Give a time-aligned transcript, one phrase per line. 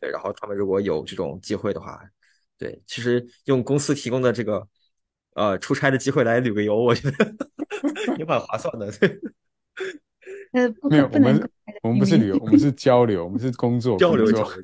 [0.00, 2.00] 对，然后他们如果有这种机会的话，
[2.58, 4.66] 对，其实用公司提供的这个
[5.34, 7.36] 呃出差的机会来旅个游，我觉得
[8.18, 8.92] 也蛮划算的。
[10.52, 11.50] 呃，没有，我们
[11.82, 14.62] 我们不是旅游， 我们是交流，我们是工作交流交流。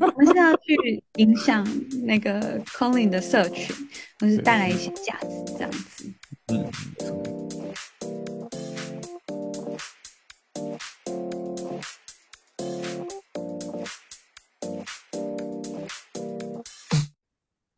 [0.00, 1.66] 我们是要去影响
[2.04, 3.74] 那个 Colin 的社群，
[4.20, 6.12] 或是带来一些价值，这样子。
[6.52, 7.27] 嗯。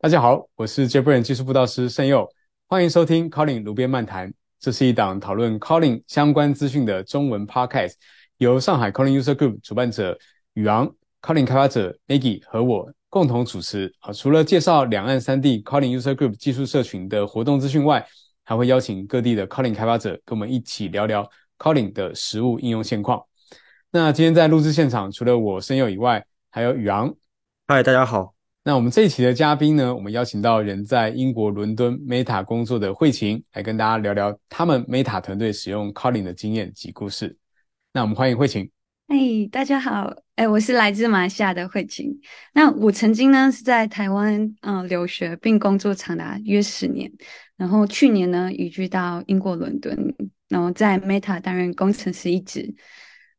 [0.01, 2.27] 大家好，我是 j a b r a n 技术辅导师盛佑，
[2.67, 4.33] 欢迎收听 Colin 炉边漫谈。
[4.59, 7.93] 这是一档讨论 Colin 相关资讯的中文 Podcast，
[8.37, 10.17] 由上海 Colin User Group 主办者
[10.53, 10.91] 宇昂、
[11.21, 13.93] Colin 开发者 Maggie 和我共同主持。
[13.99, 18.03] 啊，除了介绍两岸三地 Colin User Group 技术社群的活动资讯外，
[18.43, 21.29] 还会邀请各地的 Colin 开发者跟我们一起聊聊
[21.59, 23.23] Colin 的实物应用现况。
[23.91, 27.13] 那今天在录制现场，除了我盛佑以外，还有宇昂。
[27.67, 28.40] 嗨，大家好。
[28.63, 37.35] 那我们这一期的嘉宾呢，我们邀请到人在英国伦敦 Meta 工作的慧琴，来跟大家聊聊他们 Meta 团队使用 Calling 的经验及故事。
[37.91, 38.69] 那我们欢迎慧琴。
[39.07, 39.17] 哎，
[39.51, 42.15] 大家好，哎，我是来自马来西亚的慧琴。
[42.53, 47.11] 那我曾经呢是在台湾嗯留学并工作长达约十年，
[47.57, 49.97] 然后去年呢移居到英国伦敦，
[50.49, 52.71] 然后在 Meta 担任工程师一职。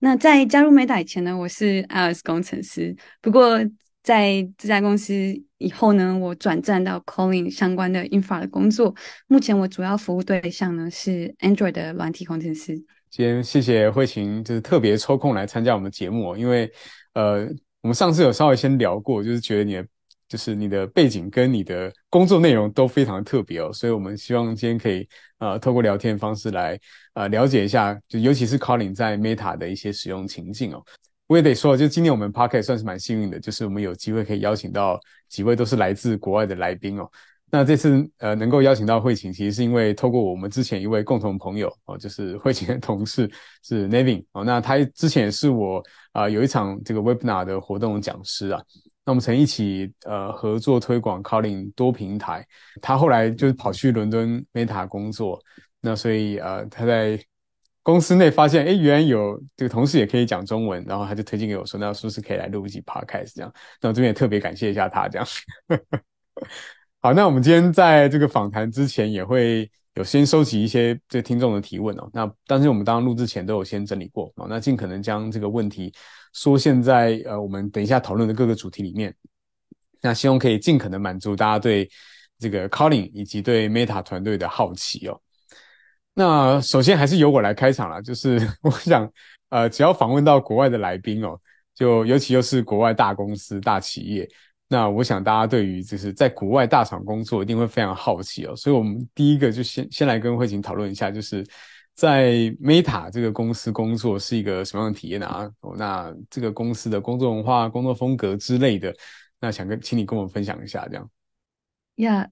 [0.01, 3.61] 那在加入 Meta 以前呢，我是 iOS 工程师，不过。
[4.03, 5.15] 在这家公司
[5.59, 8.95] 以后呢，我转战到 Calling 相关的 infra 的工作。
[9.29, 12.77] 目前我主要服务对象呢是 Android 的软体工程师。
[13.11, 16.71] 今天谢谢慧琴，就是特别抽空来参加我们的节目，因为
[17.15, 17.47] 呃，
[17.83, 19.87] 我们上次有稍微先聊过，就是觉得你的
[20.27, 25.07] 就是你的背景跟你的工作内容都非常特别哦，所以我们希望今天可以
[25.39, 26.77] 呃透过聊天方式来
[27.13, 30.83] 呃了解一下，就尤其是 Calling 在 Meta 的一些使用情境哦。
[31.33, 37.11] 我也得说，就今年我们 p o c k e t 算是蛮幸运的，就是我们有机会可以邀请到几位都是来自国外的来宾哦。
[37.51, 43.31] 那这次呃能够邀请到慧琴，其实是因为透过我们之前一位共同朋友哦，就是慧琴的同事
[43.65, 44.45] 是 Nevin 哦。
[44.45, 48.61] 那他之前是我啊有一场这个 Webinar 的活动讲师啊。
[49.07, 52.47] 那我们曾一起呃合作推广 Calling 多平台。
[52.83, 55.41] 他后来就是跑去伦敦 Meta 工作，
[55.81, 57.19] 那所以呃他在。
[57.83, 63.53] 公司内发现，哎，原来有这个同事也可以讲中文，然后他就推荐给我说，那是不是可以来录一集 podcast 这样？
[63.81, 65.27] 那我这边也特别感谢一下他这样。
[67.03, 72.09] 好，那我们今天在这个访谈之前，也会有先收集一些这听众的提问哦。
[72.13, 75.93] 那但是我们当录之前都有先整理过哦，那尽可能将这个问题
[76.33, 79.13] 说现在呃，我们等一下讨论的各个主题里面，
[80.01, 81.91] 那希望可以尽可能满足大家对
[82.39, 85.21] 这个 calling 以及对 Meta 团队的好奇哦。
[86.15, 89.11] 那首先还是由我来开场了， 就是我想，
[89.49, 91.41] 呃，只要访问到国外的来宾哦，
[91.75, 94.29] 就尤其又是国外大公司、大企业，
[94.69, 98.55] 那我想大家对于就是在国外大厂工作一定会非常好奇哦。
[98.55, 101.43] 所以，我们第一个就先先来跟慧琴讨论一下，就是
[101.95, 105.51] 在 Meta 这个公司工作是一个什么样的体验啊？
[105.61, 108.95] 哦，那这个公司的工作文化、工作风格之类的，
[109.41, 111.11] 那想跟请你跟我们分享一下，这样。
[111.97, 112.29] 呀，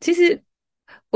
[0.00, 0.42] 其实。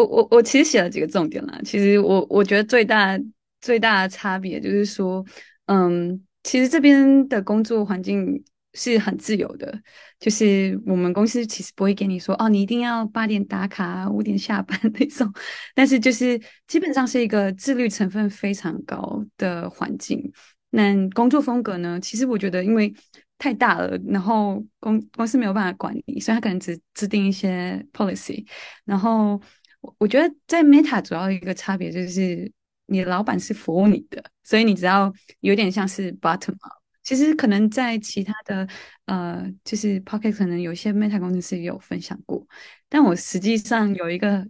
[0.00, 1.61] 我我我其实写了几个重点啦。
[1.65, 3.19] 其实我我觉得最大
[3.61, 5.25] 最大的差别就是说，
[5.66, 9.78] 嗯，其实这边的工作环境是很自由的，
[10.19, 15.31] 就是我们公司其实不会给你说哦，你一定要八点打卡，五点下班那种。
[15.75, 20.32] 但是就是基本上是一个自律成分非常高的环境。
[20.71, 21.99] 那工作风格呢？
[22.00, 22.94] 其实我觉得因为
[23.38, 28.47] 太大了，然后公公司没有办法管理，所以他可能只制定一些 policy，
[28.87, 29.41] 然后。
[29.81, 32.51] 我我觉得在 Meta 主要一个差别就是，
[32.87, 36.81] 你的老板是服务你的，所以你只要有点像是 bottom up。
[37.03, 38.69] 其实可能在其他的
[39.07, 42.47] 呃，就是 Pocket 可能有些 Meta 工程师也有分享过，
[42.89, 44.47] 但我实际上有一个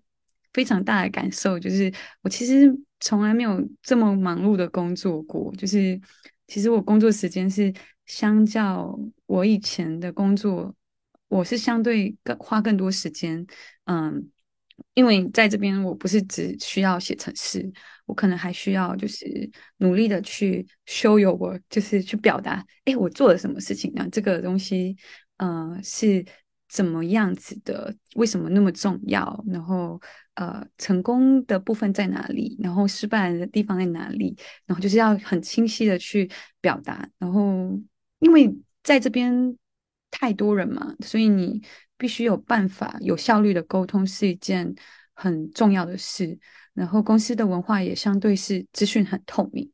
[0.53, 1.93] 非常大的感受，就是
[2.23, 2.69] 我其实
[2.99, 5.55] 从来没有这么忙碌的工作过。
[5.57, 5.99] 就是
[6.49, 7.73] 其实我工作时间是
[8.07, 10.75] 相较我以前的工作，
[11.29, 13.47] 我是相对更花更多时间，
[13.85, 14.29] 嗯。
[14.95, 17.71] 因为在这边，我不是只需要写程式，
[18.07, 24.07] 我可能还需要就是努力的去 show your work，就是去表达，哎，我做了什么事情呢？
[24.11, 24.97] 这个东西，
[25.39, 26.25] 呃，是
[26.69, 27.95] 怎么样子的？
[28.17, 29.45] 为什么那么重要？
[29.49, 30.01] 然后，
[30.35, 32.57] 呃，成功的部分在哪里？
[32.61, 34.37] 然后失败的地方在哪里？
[34.67, 36.31] 然后就是要很清晰的去
[36.61, 37.09] 表达。
[37.19, 37.81] 然后，
[38.19, 39.57] 因为在这边
[40.11, 41.63] 太多人嘛，所以你。
[42.01, 44.75] 必须有办法有效率的沟通是一件
[45.13, 46.39] 很重要的事，
[46.73, 49.71] 然后公司的文化也相对是资讯很透明，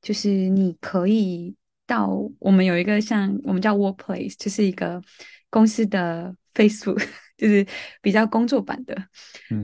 [0.00, 1.52] 就是你可以
[1.84, 5.02] 到我们有一个像我们叫 Workplace，就是一个
[5.50, 7.04] 公司的 Facebook，
[7.36, 7.66] 就是
[8.00, 8.96] 比较工作版的。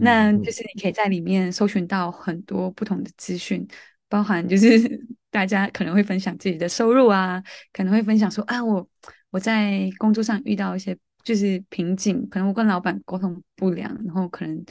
[0.00, 3.64] 那就是你可以在里面搜寻到很多不同的资讯，
[4.08, 4.66] 包含就是
[5.30, 7.40] 大家可能会分享自己的收入啊，
[7.72, 8.88] 可能会分享说啊，我
[9.30, 14.64] 我在工作上遇到一些就是瓶颈，可能我跟老板沟通不良，然后可能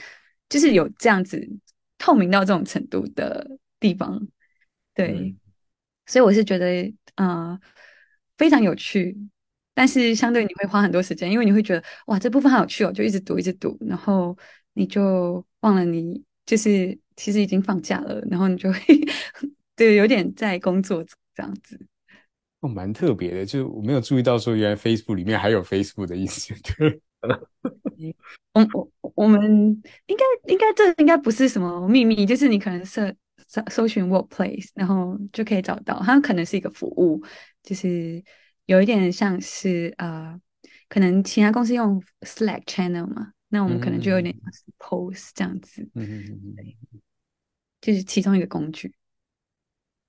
[0.47, 1.49] 就是有这样子
[1.97, 4.27] 透明到这种程度的地方，
[4.93, 5.35] 对。
[6.05, 7.59] 所以我是觉得，呃，
[8.35, 9.15] 非常有趣，
[9.75, 14.35] 但是相对你会花很多时间，因为你会觉得，哇，这部分好有趣哦，就一直读，一直读，然后
[14.73, 18.79] 你就忘了你就是其实已经放假了，然后你就会
[19.75, 21.05] 对有点在工作
[21.35, 21.79] 这样子。
[22.61, 26.53] 哦，蛮特别的，就是我没有注意到说，原来 Facebook 里面还有 Facebook 的意思。
[28.53, 29.41] 我我我们
[30.07, 33.15] 应该应该这应该不是什么秘密，就是你可能是。
[33.47, 35.99] 搜搜寻 workplace，然后就可以找到。
[36.03, 37.23] 它可能是一个服务，
[37.63, 38.23] 就是
[38.65, 40.39] 有一点像是呃，
[40.87, 45.81] 可能其他公司用 Slack channel 嘛，那我们可能就有点像 post 这样子。
[45.95, 46.55] 嗯嗯嗯
[46.93, 47.01] 嗯，
[47.81, 48.93] 就是其中一个工具。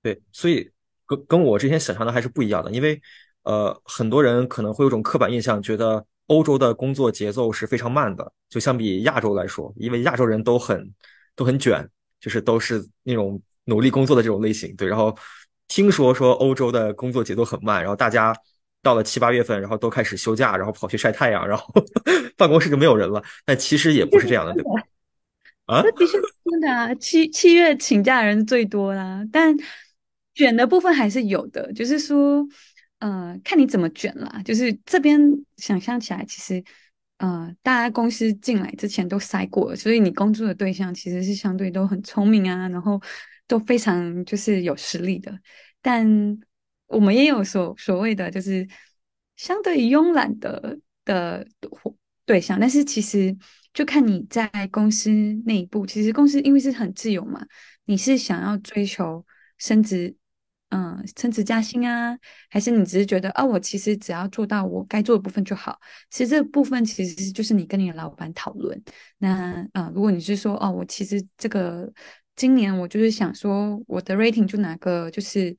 [0.03, 0.69] 对，所以
[1.17, 3.01] 跟跟我之前想象的还是不一样的，因为
[3.43, 10.93] 呃，很多人可能会有种刻板印象，觉得欧洲的工作节奏是非常慢的，就相比亚洲来说，因为亚洲人都很
[11.35, 11.87] 都很卷。
[12.21, 14.87] 就是都是那种努力工作的这种类型，对。
[14.87, 15.17] 然后
[15.67, 18.31] 听说说欧洲的工作节奏很慢，然后大家
[18.83, 21.65] 到了七八月份，然后都开始休假，然后跑去晒太阳，然后
[22.37, 23.23] 办公室就没有人了。
[23.43, 24.69] 但其实也不是这样的，对吧？
[25.65, 26.93] 啊，那的确是真的啊。
[26.93, 29.57] 七七月请假人最多啦，但
[30.33, 31.71] 卷的部分还是有的。
[31.73, 32.45] 就是说，
[32.99, 34.41] 呃，看你怎么卷啦。
[34.43, 35.19] 就是这边
[35.57, 36.63] 想象起来，其实。
[37.17, 42.99] 呃，大家公司进来之前都筛过了，所以你工作的对象其实是相对都很聪明啊，然后
[43.45, 45.31] 都非常就是有实力的。
[45.83, 46.03] 但
[46.87, 48.67] 我们也有所所谓的就是
[49.35, 51.47] 相对慵懒的的
[52.25, 53.37] 对象，但是其实
[53.71, 55.11] 就看你在公司
[55.45, 57.45] 内部，其实公司因为是很自由嘛，
[57.85, 59.23] 你是想要追求
[59.59, 60.15] 升职。
[60.71, 62.17] 嗯，升职加薪啊，
[62.49, 65.77] 还是你只是觉得啊，我其实只要做到我该做的部分就好。
[66.09, 68.81] 其实这部分其实就是你跟你的老板讨论。
[69.17, 71.91] 那啊，如果你是说哦，我其实这个
[72.37, 75.57] 今年我就是想说我的 rating 就拿个就是，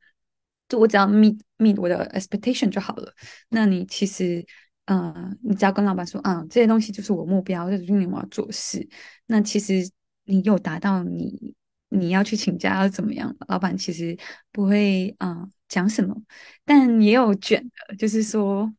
[0.66, 3.12] 就我只要 meet meet 我的 expectation 就好了。
[3.50, 4.42] 那你其实
[4.86, 8.88] 呃，你只要跟老板说啊，这些东西就是我目标，就是今年我要做事。
[9.26, 9.86] 那其实
[10.24, 11.54] 你有达到你。
[11.94, 13.36] 你要去请假要怎么样？
[13.48, 14.16] 老板其实
[14.50, 16.16] 不会啊讲什么，
[16.64, 18.72] 但也有卷的，就是说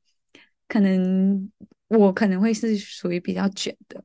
[0.68, 1.52] 可能
[1.90, 4.04] 我可能会是属于比较卷的，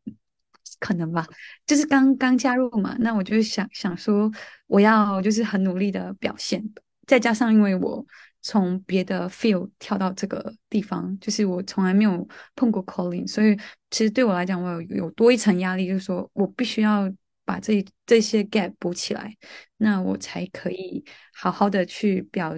[0.78, 1.26] 可能吧，
[1.66, 4.30] 就是刚刚加入嘛，那我就想想说
[4.66, 6.62] 我要就是很努力的表现，
[7.06, 8.04] 再加上因为我
[8.42, 13.56] 从别的 field 跳到这个地方，就是我从来没有碰过 calling，所以
[13.90, 17.10] 其实对我来讲，我有有多一层压力，就是说我必须要。
[17.48, 19.34] 把这这些 gap 补起来，
[19.78, 21.02] 那我才可以
[21.32, 22.52] 好好的去表，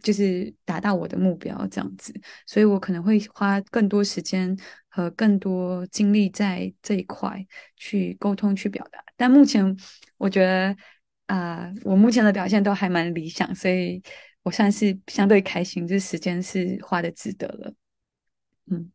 [0.00, 2.14] 就是达到我的目标这样子。
[2.46, 4.56] 所以我可能会花更多时间
[4.88, 7.44] 和更多精力在这一块
[7.74, 9.02] 去沟通、去表达。
[9.16, 9.76] 但目前
[10.16, 10.76] 我觉得，
[11.26, 14.00] 啊，我目前的表现都还蛮理想，所以
[14.44, 17.74] 我算是相对开心，这时间是花的值得了。
[18.70, 18.92] 嗯，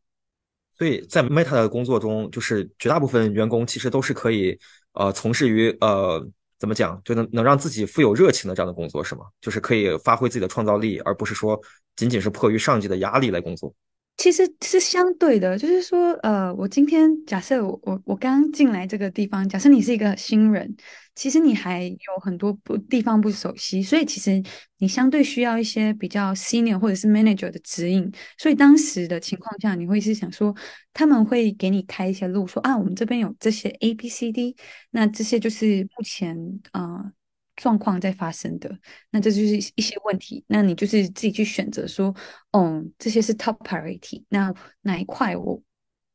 [0.78, 4.58] 所以在 Meta 的工作中，就是绝大部分员工其实都是可以。
[4.94, 6.26] 呃，从事于呃，
[6.60, 9.22] 怎么讲，就能能让自己富有热情的这样的工作是吗？
[9.40, 11.60] 就是可以发挥自己的创造力，而不是说
[11.96, 13.74] 仅仅是迫于上级的压力来工作。
[14.18, 20.76] 其实是相对的，就是说，呃，我今天假设我我我刚进来这个地方，假设你是一个新人，
[21.16, 24.42] 其实你还有很多不地方不熟悉，所以其实
[24.78, 28.12] 你相对需要一些比较 senior 或者是 manager 的指引。
[28.38, 30.56] 所以当时的情况下，你会是想说，
[30.94, 34.56] 他们会给你开一些路，说啊，我们这边有这些 A B C D，
[34.92, 36.38] 那这些就是目前
[36.72, 37.12] 啊。
[37.58, 38.76] 状况在发生的，
[39.12, 40.44] 那这就是一些问题。
[40.48, 42.16] 那你就是自己去选择说，
[42.54, 44.24] 嗯，这些是 top priority。
[44.30, 44.52] 那
[44.82, 45.62] 哪一块我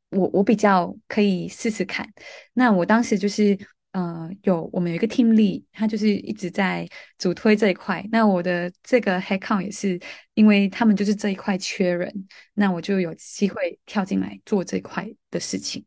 [0.09, 2.11] 我我比较可以试试看？
[2.53, 3.57] 那我当时就是
[3.91, 8.05] 呃，有我们有一个 team lead，他就是一直在主推这一块。
[8.11, 9.99] 那我的这个 head count 也是
[10.35, 15.83] 因为他们就是这一块缺人，那我就有机会跳进来做这块的事情。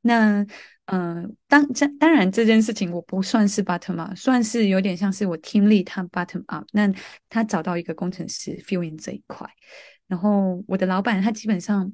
[0.00, 0.44] 那
[0.86, 6.66] 嗯，当这当然这件事情我不算是 bottom up，算是有点像是我听力他 bottom up。
[6.72, 6.92] 那
[7.28, 9.48] 他找到一个工程师 fill in 这一块，
[10.08, 11.92] 然后我的老板他基本上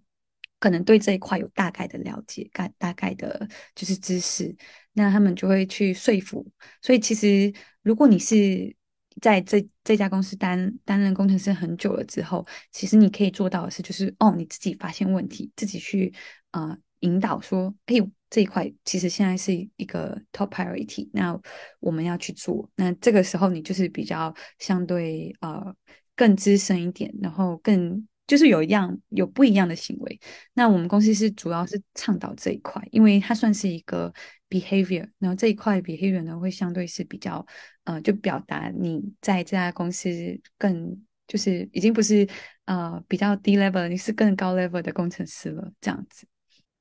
[0.58, 4.54] 可能对这一块有大概的了解，大大概的就是知识，
[4.92, 6.46] 那他们就会去说服。
[6.82, 8.74] 所以其实如果你是
[9.20, 16.12] 在这这家公司担担任工程师很久了之后，其实你可以做到的是，就是哦，你自己发现问题，自己去
[16.52, 17.96] 呃引导说，哎，
[18.30, 21.40] 这一块其实现在是一个 top priority，那
[21.80, 22.68] 我们要去做。
[22.76, 25.74] 那这个时候你就是比较相对呃
[26.16, 30.20] 更资深一点，然后更就是有一样有不一样的行为。
[30.54, 34.12] 那我们公司是主要是倡导这一块，因为它算是一个
[34.48, 37.44] behavior，然后这一块 behavior 呢会相对是比较
[37.84, 40.08] 呃就表达你在这家公司
[40.56, 42.28] 更就是已经不是
[42.66, 46.24] 呃比较低 level，你是更高 level 的工程师了这样子。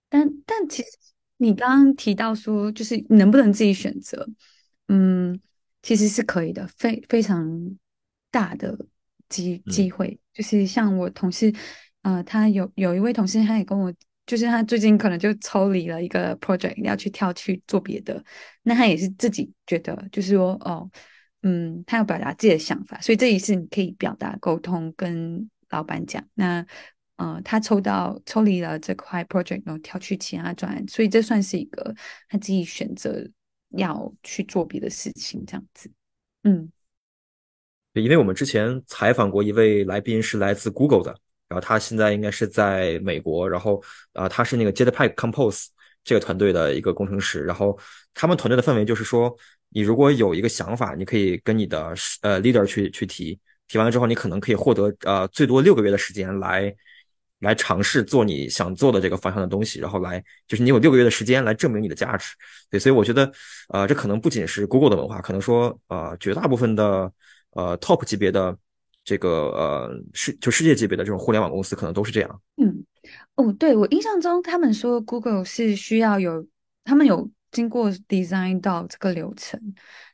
[0.10, 0.90] 但但其实
[1.38, 4.28] 你刚刚提到说，就是能不能自己选择？
[4.88, 5.40] 嗯，
[5.82, 7.78] 其实是可以的，非非常
[8.32, 8.78] 大的
[9.30, 10.20] 机机会。
[10.34, 11.54] 就是像我同事，
[12.02, 13.94] 呃，他有有一位同事，他也跟我，
[14.26, 18.24] 就是他最近可能就抽离了一个 project，要去跳去做别的。
[18.64, 20.90] 那他也是自己觉得，就是说，哦，
[21.42, 26.24] 嗯，他要表达自己的想法，所以这一次你可以表达沟通，跟老板讲。
[26.36, 26.66] 那
[27.16, 31.96] 呃，他抽到抽离了这块 project，然后跳去其他专案，所以这算是一个
[32.30, 33.28] 他自己选择
[33.70, 35.92] 要去做别的事情，这样子。
[36.44, 36.77] 嗯，对，
[38.02, 41.16] 因为我们之前采访过一位来宾是来自 Google 的，
[41.48, 43.82] 然后他现在应该是在美国，然后
[44.14, 45.68] 啊，他是那个 Jetpack Compose
[46.04, 47.78] 这个团队的一个工程师，然后
[48.14, 49.36] 他们团队的氛围就是说，
[49.70, 56.76] 你如果有一个想法，你可以跟你的呃 leader 去去提，提完了之后，你可能可以获得呃最多六个月的时间来。
[57.42, 62.34] 来尝试做你想做的这个方向的东西，然后来就是你有六个月的时间来证明你的价值。
[62.68, 63.32] 对，所以我觉得，
[63.70, 67.14] 呃，这可能不仅是 Google 的文化，可能说，呃，绝大部分的
[67.58, 68.58] 呃 Top 级别的
[69.04, 72.42] 这个呃世就世界级别的这种互联网公司，可能都是这样。
[72.56, 72.86] 嗯，
[73.36, 76.48] 哦，对我印象中，他们说 Google 是需要有
[76.86, 79.60] 他们有经过 design 到这个流程，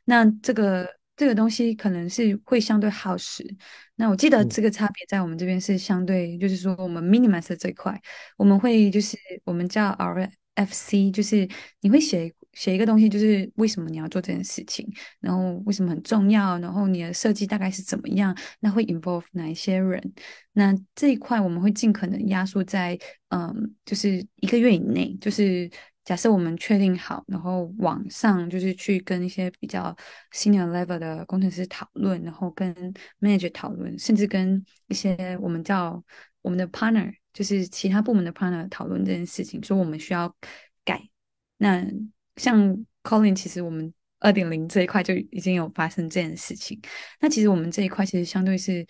[0.04, 0.88] 那这个。
[1.16, 3.48] 这个东西可能是会相对耗时。
[3.94, 7.96] 那我记得这个差别在我们这边是相对，就是说我们 minimize 这一块，
[8.36, 11.48] 我们会就是我们叫 RFC，就是
[11.82, 14.88] 你会写写一个东西，就是为什么你要做这件事情，
[15.20, 20.12] 然后为什么很重要，然后你的设计大概是怎么样，那会 involve 哪一些人？
[20.52, 25.70] 那这一块我们会尽可能压缩在嗯，就是一个月以内，就是。
[26.04, 29.96] 假设我们确定好，然后网上就是去跟一些比较
[30.34, 32.74] senior level 的工程师讨论，然后跟
[33.22, 36.04] manager 讨论，甚至跟一些我们叫
[36.42, 40.36] 我们的 partner，就是其他部门的 partner 讨论这件事情，说我们需要
[40.84, 41.00] 改。
[41.56, 41.82] 那
[42.36, 46.80] 像 Colin，其实我们二点零这一块就已经有发生这件事情。
[47.20, 48.86] 那其实我们这一块其实相对是。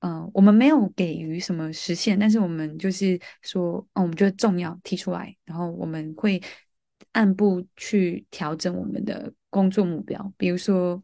[0.00, 6.40] 嗯，我们没有给予什么实现，但是我们就是说，哦，我们觉得重要提出来，然后我们会
[7.10, 10.32] 按部去调整我们的工作目标。
[10.36, 11.02] 比如说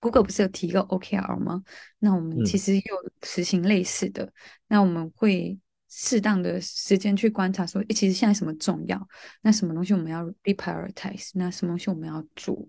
[0.00, 1.62] ，Google 不是有提一个 OKR 吗？
[1.98, 2.82] 那我们其实有
[3.22, 4.30] 实行类似的。
[4.68, 9.08] 那我们会适当的时间去观察，说，诶，其实现在什么重要？
[9.42, 11.30] 那什么东西我们要 be prioritize？
[11.34, 12.68] 那什么东西我们要做？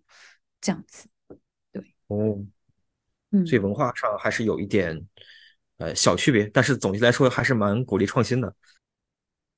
[0.62, 1.08] 这样子，
[1.72, 2.44] 对，哦，
[3.32, 5.08] 嗯，所以文化上还是有一点。
[5.80, 8.52] 呃，小区别，但是总体来说还是蛮鼓励创新的。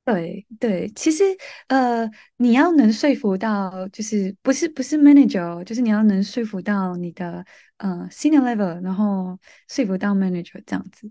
[0.04, 1.24] 对对，其实
[1.68, 7.46] 呃，你要能说服到，就是不是不是 manager，就是你要能说服到你的
[7.78, 9.40] 呃 senior level，然后
[9.70, 11.10] 说服到 manager 这样子。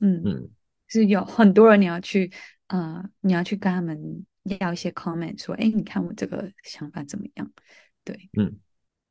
[0.00, 0.50] 嗯嗯，
[0.88, 2.30] 是有很多人你要去
[2.66, 4.26] 呃，你要去跟他们
[4.60, 7.50] 要一些 comment，说，哎，你看我这个想法怎么样？
[8.04, 8.58] 对，嗯，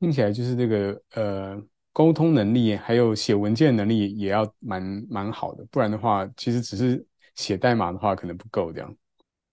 [0.00, 1.62] 听起来就是这个呃。
[1.90, 7.04] 沟通能力还有写文件能力也要蛮蛮好的，不然的话，其实只是
[7.34, 8.96] 写代码的话可能不够这样。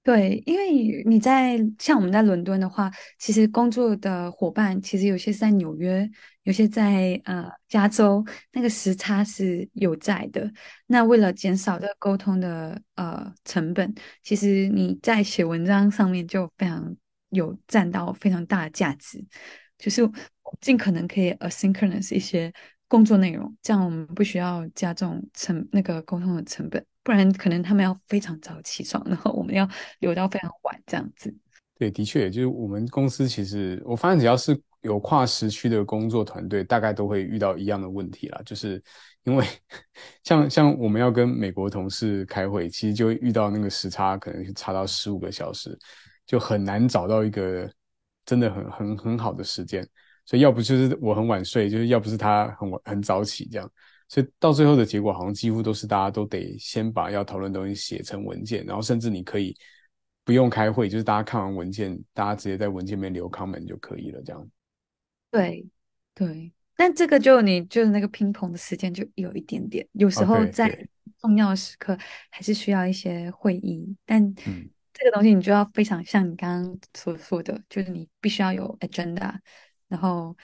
[0.06, 6.08] 对，因为你在像我们在伦敦的话，其实工作的伙伴其实有些在纽约，
[6.44, 10.48] 有些在呃加州，那个时差是有在的。
[10.86, 16.96] 那为了减少这个沟通的呃成本，其实你在写文章上面就非常
[17.30, 19.26] 有占到非常大的价值，
[19.80, 20.08] 就是。
[20.62, 22.54] 尽可能可以 asynchronous 一些
[22.96, 31.36] 工作内容，这样我们不需要加重成那个沟通的成本，不然可能他们要非常早起床，然后我们要留到非常晚这样子。
[31.78, 38.82] 对，的确，就是我们公司其实我发现只要是有跨时区的工作团队，大概都会遇到一样的问题啦，就是
[39.24, 39.46] 因为
[40.24, 45.78] 像像我们要跟美国同事开会，其实就会遇到那个时差，可能差到十五个小时，
[46.26, 47.70] 就很难找到一个
[48.26, 49.86] 真的很很很好的时间。
[50.26, 53.72] 所以要不就是我很晚睡，就是要不是他很晚很早起这样，
[54.10, 59.56] 所以到最后的结果好像几乎都是大家都得先把要讨论的东西写成文件，然后甚至你可以
[60.24, 64.50] 不用开会，就是大家看完文件，大家直接在文件里面留 comment 就可以了这样。
[65.30, 65.66] 对
[66.14, 70.88] 对，但这个就你就是那个拼捧的时间就有一点点，有时候在
[71.20, 71.98] 重要的时刻
[72.32, 79.36] 还是需要一些会议，但这个东西你就要非常像你刚刚所说的，就是你必须要有 agenda，
[79.88, 80.36] 然后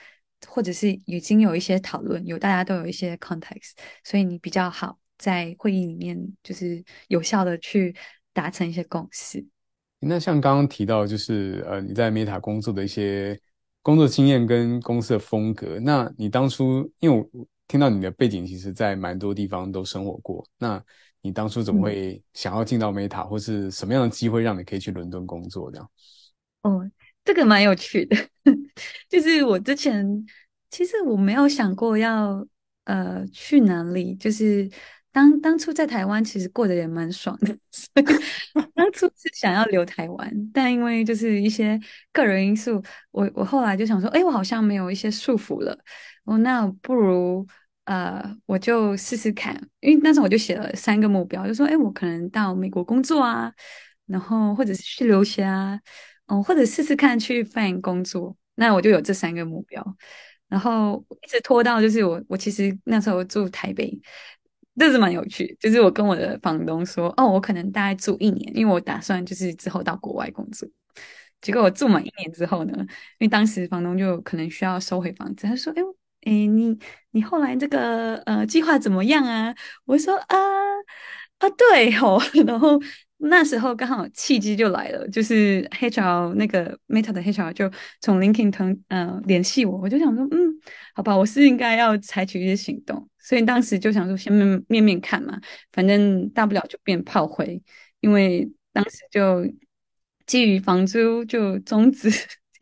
[0.46, 3.72] 或者是已经有一些讨论，有大家都有一些 context，
[4.04, 7.94] 所以你比较好在会议里面就是有效的去
[8.32, 9.46] 达成一些共识。
[10.00, 13.40] 那像刚刚提到，就是呃你在 Meta 工作的一些。
[13.84, 20.80] 工作经验跟公司的风格，那你当初因为我听到你的背景，其实在蛮多地方都生活过，那
[21.20, 25.90] 你当初怎么会想要进到 Meta，或是什么样的机会让你可以去伦敦工作这样？
[26.62, 26.88] 哦，
[27.24, 28.16] 这个蛮有趣的，
[29.08, 30.04] 就是我之前
[30.70, 32.46] 其实我没有想过要
[32.84, 34.70] 呃去哪里，就是。
[35.14, 38.02] 当当初在台湾其实过得也蛮爽的， 所以
[38.74, 41.78] 当初是想要留台湾，但因为就是一些
[42.14, 45.78] 个人因素，我我后来就想说，哎，我好像没有一些束缚了，
[46.24, 47.46] 哦，那不如
[47.84, 53.52] 呃，我就试试看，因为那时候我就写了三个目标，就说，哎，我可能到美国工作啊，
[54.06, 55.78] 然后或者是去留学啊，
[56.26, 59.96] 哦，或者试试看去翻工作，那我就有这三个目标，
[60.48, 64.00] 然后一直拖到就是我我其实那时候住台北。
[64.74, 70.66] 这是蛮有趣，就是我跟我的房东说，哦，我可能大概住一年，因为我打算就是之后到国外工作。
[71.42, 72.86] 结果我住满一年之后呢，因
[73.18, 75.82] 为当时房东就可能需要收回房子，他说，哎，
[76.22, 76.74] 哎，你
[77.10, 79.54] 你后来这个呃计划怎么样啊？
[79.84, 80.38] 我说啊
[81.36, 82.80] 啊对哦， 然后。
[83.28, 90.54] 那时候刚好契机就来了，就是 HR 那个 Meta 的 HR 就从 LinkedIn 腾呃联系我，我就想说，嗯，
[90.94, 95.40] 好吧，我是应该要采取一些行动，所以当时就想说先面面面看嘛，
[95.72, 97.62] 反正大不了就变炮灰，
[98.00, 99.46] 因为当时就
[100.26, 102.10] 基于房租就终止。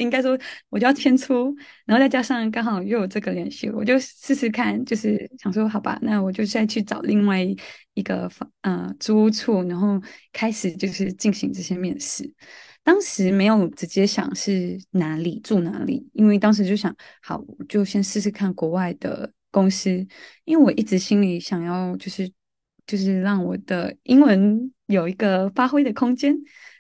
[0.01, 0.37] 应该说，
[0.71, 1.55] 我就要迁出，
[1.85, 7.39] 然后再加上刚好又有这个联系，我就试试看，就是想说，好吧，那我就再去找另外
[7.95, 10.01] 一个房呃租屋处，然后
[10.33, 12.33] 开始就是进行这些面试。
[12.83, 19.91] 当时没有直接想是哪里住哪里，因为当时就想，好，就先试试看国外的公司，
[20.45, 22.31] 因为我一直心里想要就是
[22.87, 26.35] 就是让我的英文有一个发挥的空间，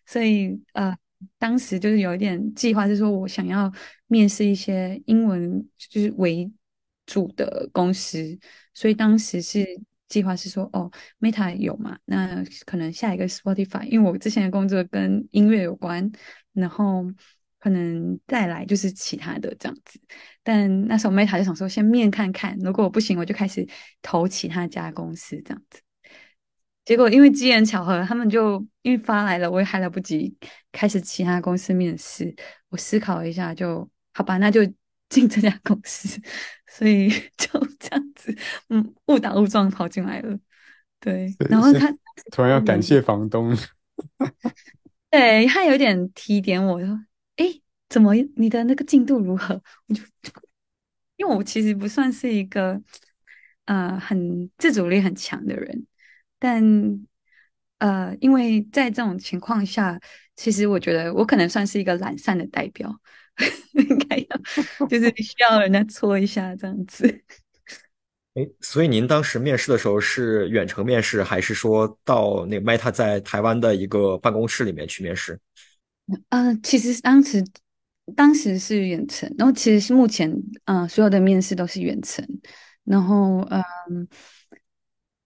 [0.07, 0.97] 所以呃。
[1.39, 3.73] 当时就是有一点计划，是说我想要
[4.07, 6.51] 面试一些英文就是为
[7.07, 8.39] 主的公司，
[8.75, 9.67] 所以当时是
[10.09, 11.99] 计划是说，哦，Meta 有嘛？
[12.05, 16.11] 那可能下一个 Spotify，因为我之前的工作跟音乐有关，
[16.53, 17.05] 然后
[17.59, 20.01] 可能再来就是其他的这样子。
[20.43, 23.69] 但那时候 Meta 就想说，先面看看，如果我不行，我就开始
[24.03, 25.81] 投其他家公司这样子。
[26.85, 30.35] 结果因为机缘巧合，他们就因为发来了，我也还来不及
[30.73, 32.35] 开始其他公司面试。
[32.69, 34.61] 我思考了一下，就好吧，那就
[35.09, 36.21] 进这家公司。
[36.67, 38.37] 所以 就这样子，
[38.69, 40.39] 嗯，误打误撞跑进来了。
[40.99, 41.93] 对，然后他
[42.31, 43.57] 突然要感谢房东，
[45.11, 47.05] 对他有点提点我说
[47.37, 47.47] ：“哎，
[47.89, 49.55] 怎么你的那个进度如何？”
[49.89, 50.03] 我就
[51.17, 52.81] 因为我其实不算是一个
[53.67, 55.87] 呃很自主力很强的人。
[56.41, 56.61] 但
[57.79, 59.99] 呃，因为在这种情况下，
[60.37, 62.93] 其实我觉得我可能算是一个懒散的代表，
[63.73, 67.07] 应该要就是 需要人家搓一下这样子。
[68.35, 75.39] 哎，所以您当时面试的时候是远程面试，还是说到那个 Meta 在台湾的一个办公室里面去面试？
[76.29, 77.43] 呃，其实当时
[78.15, 80.31] 当时是远程，然后其实是目前
[80.67, 82.27] 嗯所有的面试都是远程，
[82.85, 84.07] 然后嗯。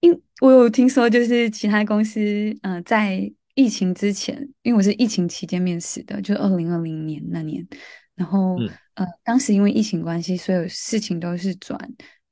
[0.05, 7.67] 因我有听说，就是其他公司，呃，在疫情之前，因为我是疫情期间面试的，就二零二零年那年，
[8.14, 8.57] 然后，
[8.97, 11.79] 呃，当时因为疫情关系，所有事情都是转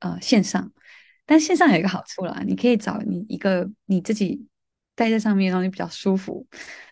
[0.01, 0.71] 呃线上，
[1.25, 4.45] 但线上有一个好处啦，你可以找你一个你自己
[4.93, 6.45] 待在上面，然后你比较舒服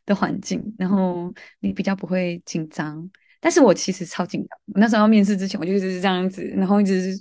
[0.08, 3.08] 的环境，然后你比较不会紧张。
[3.40, 7.16] 但是我其实超紧张，我那时候要面试之前，我就是这样子，然后一直。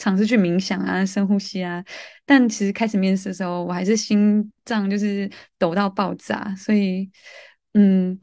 [0.00, 1.84] 尝试去冥想啊，深呼吸啊，
[2.24, 7.10] 但其实开始面试的时候，我还是心脏就是抖到爆炸，所以，
[7.74, 8.18] 嗯，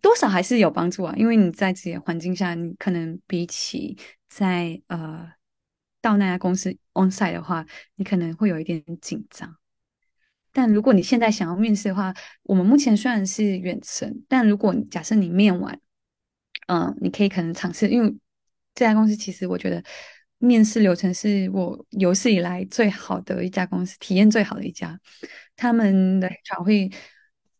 [0.00, 1.12] 多少还是有帮助啊。
[1.16, 5.28] 因为你在自己的环境下，你可能比起在呃
[6.00, 9.56] 到那家公司 on site 的话，你可能会有一点紧张。
[10.52, 15.80] 但如果你现在想要面试的话，我们目前虽然是远程，但如果假设你面完，
[16.68, 18.08] 嗯，你可以可能尝试，因为
[18.72, 19.82] 这家公司其实我觉得。
[20.44, 24.98] 面试流程是我有史以来最好的一家公司，体验最好的一家。
[25.54, 26.90] 他们的 HR 会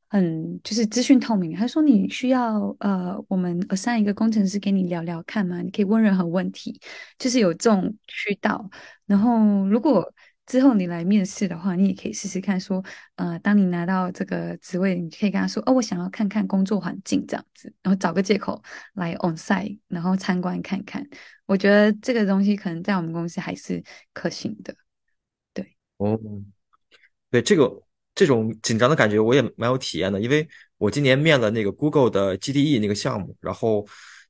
[0.08, 1.54] 很就是资讯透明。
[1.54, 5.62] 他说你需要呃，我们上一个工程师给你聊聊看吗？
[5.62, 6.80] 你可以问任何问题，
[7.18, 8.68] 就是有这种渠道。
[9.06, 10.12] 然后如果
[10.44, 18.62] 之后你来面试的话，你也可以试试看说，呃，当你拿到这个职位，你可以跟他说，哦，我想要看看工作环境这样子，然后找个借口
[18.94, 21.06] 来 on site，然后参观看看。
[21.46, 24.74] 我觉得这个东西可能在我们公司还是可行的。
[25.54, 26.18] 对，哦，
[27.30, 27.82] 对这个
[28.14, 33.86] 这种紧张的感觉我也蛮有体验的，因为我今年面了那个 Google 的 GDE 那个项目，然后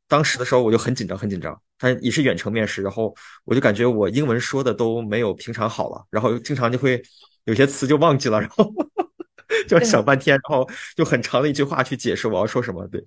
[0.07, 1.61] 当时的时候我就很紧张，很紧张。
[1.83, 3.13] 他也是远程面试，然后
[3.45, 7.03] 我就感觉我英文说的都没有平常好了，然后经常就会
[7.43, 8.73] 有些词就忘记了，然后
[9.67, 12.87] 就想半天，然后就很长的一句话去解释我要说什么。
[12.87, 13.05] 对，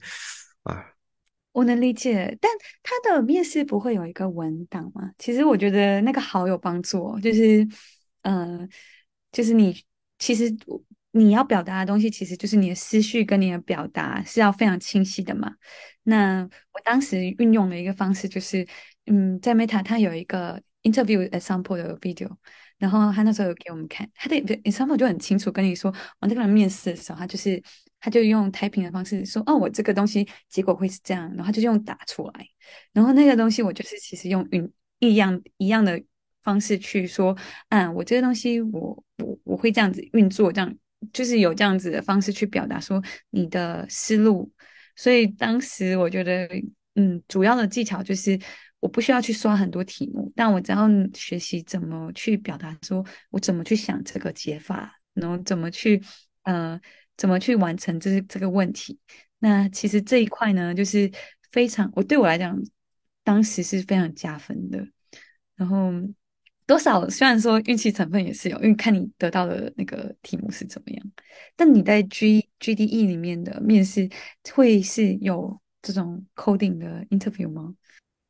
[0.63, 0.85] 啊，
[1.53, 2.51] 我能理解，但
[2.83, 5.09] 他的面试不会有一个文档吗？
[5.17, 7.65] 其实我觉得那个好有帮助，就是，
[8.23, 8.67] 呃，
[9.31, 9.81] 就是你
[10.19, 10.53] 其实
[11.11, 15.53] 你要表达的东西，其实就是你的思绪跟你的表达是要非常清晰的嘛。
[16.07, 18.65] 那我当时运用的一个方式就是，
[19.07, 22.29] 嗯，在 Meta 它有一个 interview example 的 video，
[22.77, 27.59] 然后他那时候有给我们看，他的 example 就很清楚跟你说，我那个人面试的时候，他就是
[27.99, 32.47] 他就用 typing 的方式说，哦，我这个东西结果会是这样，然后他就用打出来，
[32.93, 35.99] 然后那个东西我就是其实用运一样一样的
[36.43, 37.35] 方式去说，
[37.69, 40.71] 嗯，我这个东西我我我会这样子运作，这样
[41.11, 44.51] 就是有这样子的方式去表达说你的思路。
[44.95, 46.47] 所以当时我觉得，
[46.95, 48.39] 嗯，主要的技巧就是
[48.79, 56.01] 我不需要去刷很多题目，但我只要学习怎么去表达，说我怎么去想这个解法，然后怎么去，
[56.43, 56.79] 呃，
[57.17, 58.99] 怎么去完成这这个问题。
[59.39, 61.11] 那其实这一块呢，就是
[61.51, 62.57] 非常，我对我来讲，
[63.23, 64.87] 当时是非常加分的。
[65.55, 65.91] 然后。
[66.67, 71.05] 多少虽然说运气成分也是有，因为看你得到的那个题目是怎么样。
[71.55, 74.09] 但你在 G GDE 里面的面试
[74.53, 77.75] 会是有这种 coding 的 interview 吗？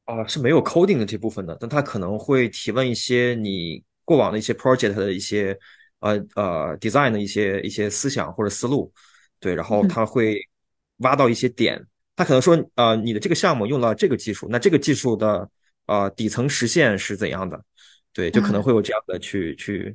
[0.04, 5.58] 啊，是没有 coding 的这部分的，但他可能会提问一些你过往的一些 project 的一些
[6.00, 8.92] 呃呃 design 的一些一些思想或者思路，
[9.40, 10.40] 对，然后他会
[10.98, 11.82] 挖到一些点，
[12.16, 15.50] 他可能说呃你的这个项目用了这个技术，那这个技术的
[15.88, 17.64] 呃底层实现是怎样的？
[18.16, 19.94] 对，就可能会有这样的去去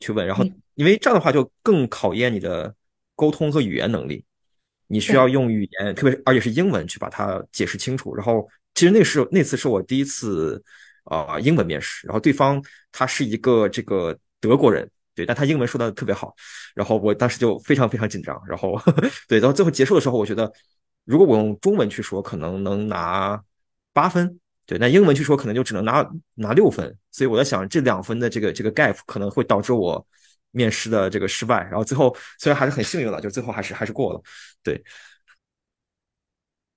[0.00, 2.74] 去问，然后因为这样的话就更考验你的
[3.14, 4.24] 沟通和语言能力，
[4.88, 8.12] 你需要用语言，特别而且是英文去把它解释清楚。
[8.12, 10.60] 然后其实那是那次是我第一次
[11.04, 16.34] 啊英文面试，然后对方他是一个这个德国人，对，但他英文说的特别好，
[16.74, 18.76] 然后我当时就非常非常紧张，然后
[19.28, 20.52] 对，然后最后结束的时候，我觉得
[21.04, 23.40] 如果我用中文去说，可能能拿
[23.92, 24.40] 八分。
[24.66, 30.06] 对，那英文去说可能就只能拿拿六分，所以我在想这两分的这个这个 gap 可能会导致我
[30.50, 34.22] 面试的这个失败，然后最后虽然还是很幸运了，就最后还是还是过了。
[34.62, 34.82] 对，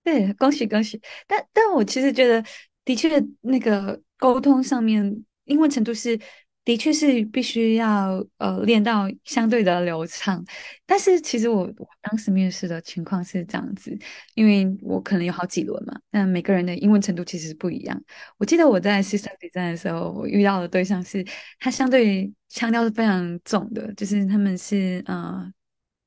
[0.04, 1.02] 对，恭喜恭喜！
[1.28, 2.43] 但但我其实觉得，
[2.86, 6.19] 的确那个沟通上面英文程度是。
[6.67, 10.43] 的确是必须要呃练到相对的流畅，
[10.86, 13.97] 但是其实我我当时面试的情况是这样子，
[14.36, 18.03] 因为我可能有好几轮嘛，那每个人的英文程度其实不一样。
[18.38, 21.25] 我记得我在 system design 的时候，我遇到的对象是
[21.58, 25.49] 他相对腔调是非常重的，就是他们是呃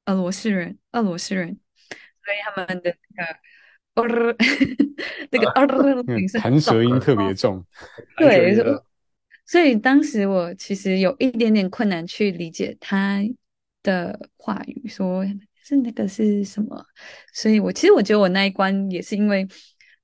[0.05, 1.49] 俄罗斯人，俄罗斯人，
[1.89, 3.35] 所以他们的那个
[5.33, 5.51] 那个
[6.39, 7.65] 弹舌音特别重，
[8.19, 8.55] 对。
[9.51, 13.21] 所以当时我其实有一点点困难去理解他
[13.83, 15.27] 的话语，说
[15.65, 16.87] 是那个是什么？
[17.35, 19.45] 所以我其实我觉得我那一关也是因为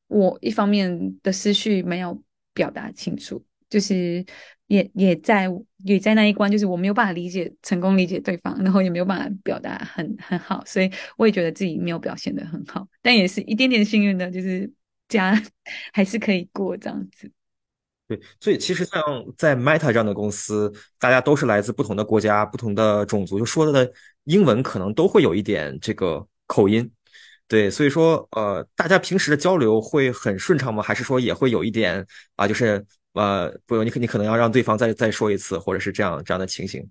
[0.09, 2.21] 我一方面的思绪没有
[2.53, 4.25] 表达清楚，就是
[4.67, 5.49] 也也在
[5.85, 14.69] 也在那一关，就是我没有办法理解成功理解对方，然后也没有办法表达很很好，所以我也觉得自己没有表现的很好，但也是一点点幸运的，就是
[15.09, 15.41] 加
[15.95, 17.31] 还是可以过这样子。
[18.09, 19.03] 对，所以其实像
[19.37, 23.93] 在 Meta 这样的公司，大家都是来自不同的国家、不同的种族，就说的
[24.25, 26.89] 英文可能都会有一点这个口音。
[27.49, 30.81] 对，所以说呃，大家平时的交流会很顺畅吗？
[30.81, 36.89] 还是说也会有一点啊，就是呃，不，你可你可能要让对方再再说一次，或者是这样这样的情形？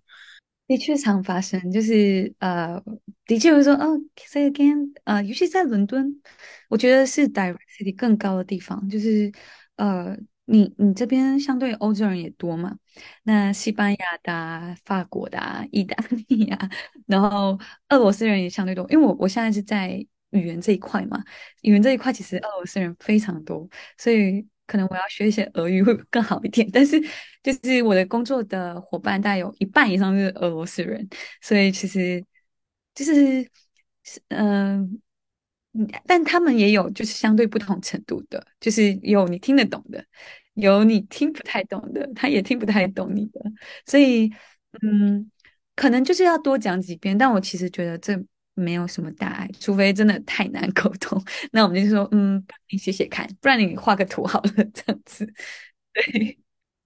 [0.67, 2.81] 的确常发生，就是呃，
[3.25, 6.21] 的确会说哦，say again，呃，尤其在伦敦，
[6.67, 9.31] 我觉得是 diversity 更高的地方，就是
[9.77, 10.17] 呃。
[10.45, 12.77] 你你这边相对欧洲人也多嘛？
[13.23, 15.95] 那西班牙的、法国的、意大
[16.27, 16.69] 利啊，
[17.07, 17.57] 然后
[17.89, 18.85] 俄罗斯人也相对多。
[18.89, 19.89] 因为我我现在是在
[20.31, 21.23] 语言这一块嘛，
[21.61, 26.69] 语言这一块其实俄罗斯人非常多，所以可能我要学一些俄语会更好一点。
[26.71, 26.99] 但是
[27.43, 31.07] 就是我的工作的伙伴大概有一半以上是俄罗斯人，
[31.41, 32.23] 所以其实
[32.93, 33.49] 就是
[34.29, 35.01] 嗯。
[36.05, 40.03] 但他们也有就是相对不同程度的，就是有你听得懂的，
[40.53, 43.41] 有你听不太懂的，他也听不太懂你的，
[43.85, 44.31] 所以
[44.81, 45.29] 嗯，
[45.75, 47.17] 可能就是要多讲几遍。
[47.17, 48.17] 但我其实觉得这
[48.53, 55.25] 没有什么大碍，除非真的太难沟通，那我们就说嗯，你写写看，不然你画个图好了，这样子。
[55.93, 56.37] 对，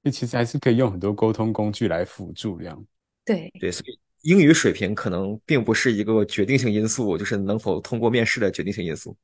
[0.01, 2.85] 那其实还是可以用很多沟通工具来辅助这样。
[3.25, 3.99] 对对，所以。
[4.23, 9.15] 英语水平可能并不是一个决定性因素，就是能否通过面试的决定性因素。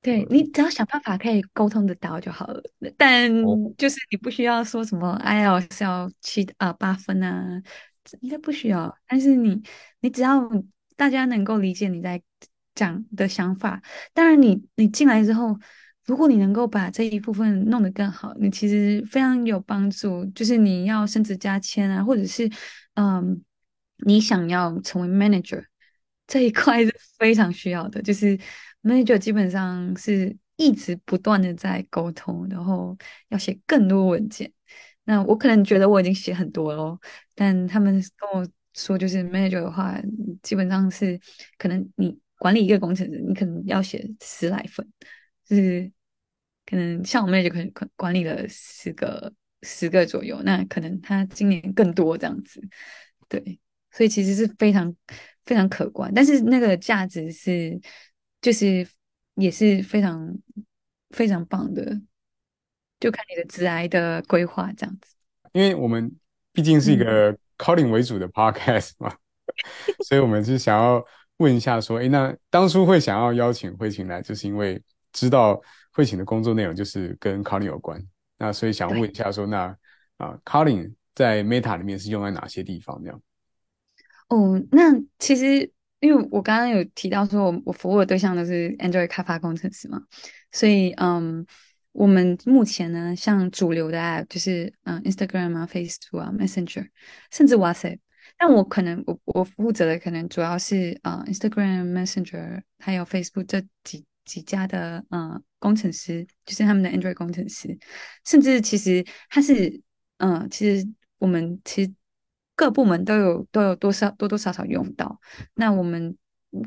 [0.00, 2.62] 对你只要想办法可以沟通得到就好了，
[2.98, 3.30] 但
[3.78, 7.62] 就是你不需要说什么 IELTS 要七啊八分啊，
[8.20, 8.94] 应该不需要。
[9.08, 9.62] 但是你
[10.00, 10.48] 你只要
[10.94, 12.22] 大家能够理解你在
[12.74, 15.58] 讲的想法，当然你你进来之后，
[16.04, 20.24] 如果你能够把这一部分弄得更好，你其实非常有帮助。
[20.34, 22.48] 就是你要升职加签啊，或者是
[22.94, 23.42] 嗯。
[23.98, 25.64] 你想要成为 manager
[26.26, 28.38] 这一块是非常需要的，就是
[28.82, 32.96] manager 基本上是一直不断的在沟通，然后
[33.28, 34.50] 要写更多文件。
[35.04, 36.98] 那我可能觉得我已经写很多咯，
[37.34, 40.00] 但他们跟我说，就是 manager 的话，
[40.42, 41.20] 基本上是
[41.58, 44.86] 可能你管理一个工程师，你可能要写十来份，
[45.44, 45.92] 就是
[46.64, 52.62] 可能像我 manager 可能管管理了十个十个左右，那可能他今年更多这样子，
[53.28, 53.60] 对。
[53.96, 54.94] 所以其实是非常
[55.46, 57.80] 非常可观，但是那个价值是
[58.42, 58.86] 就是
[59.36, 60.36] 也是非常
[61.10, 62.00] 非常棒的，
[62.98, 65.14] 就看你的致癌的规划这样子。
[65.52, 66.12] 因为我们
[66.52, 69.14] 毕竟是一个 calling 为主的 podcast 嘛，
[70.04, 71.04] 所以我们是想要
[71.36, 78.04] 问一下说，哎，那当初会想要邀请慧琴来，就是因为知道慧琴的工作内容就是跟 calling 有关，
[78.38, 79.76] 那所以想问一下说，那
[80.16, 83.22] 啊 calling 在 Meta 里面是用在哪些地方这样？
[84.28, 90.02] 哦，那其实因为我刚刚有提到说，我我服务的对象都是 Android 开发工程师嘛，
[90.50, 91.46] 所以嗯，
[91.92, 96.88] 我们目前呢，像主流的 App 就是嗯 Instagram 啊、Facebook 啊、Messenger，
[97.30, 97.98] 甚至 WhatsApp。
[98.36, 107.78] 但我可能我我负责的可能主要是啊 Instagram、Messenger 还有 Facebook 这几几家的嗯工程师，就是他们的 Android 工程师，
[108.24, 109.80] 甚至其实他是
[110.16, 110.86] 嗯，其实
[111.18, 111.92] 我们其实。
[112.56, 115.20] 各部门都有都有多少多多少少用到。
[115.54, 116.16] 那我们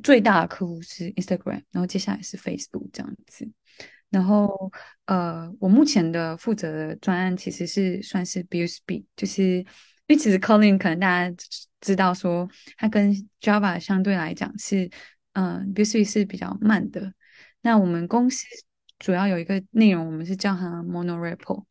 [0.04, 3.50] 最大的客户是 Instagram，然后接下来是 Facebook 这样子。
[4.10, 4.72] 然后
[5.06, 9.66] 呃，我目前的负责的专案其实是算是 BSP，就是因
[10.10, 11.36] 为其实 Calling 可能大家
[11.80, 14.90] 知道说它跟 Java 相对来讲是
[15.34, 17.14] 嗯，BSP 是比较慢的。
[17.62, 18.46] 那我们公司
[19.00, 21.66] 主要有一个内容，我们是叫它 Mono Repo，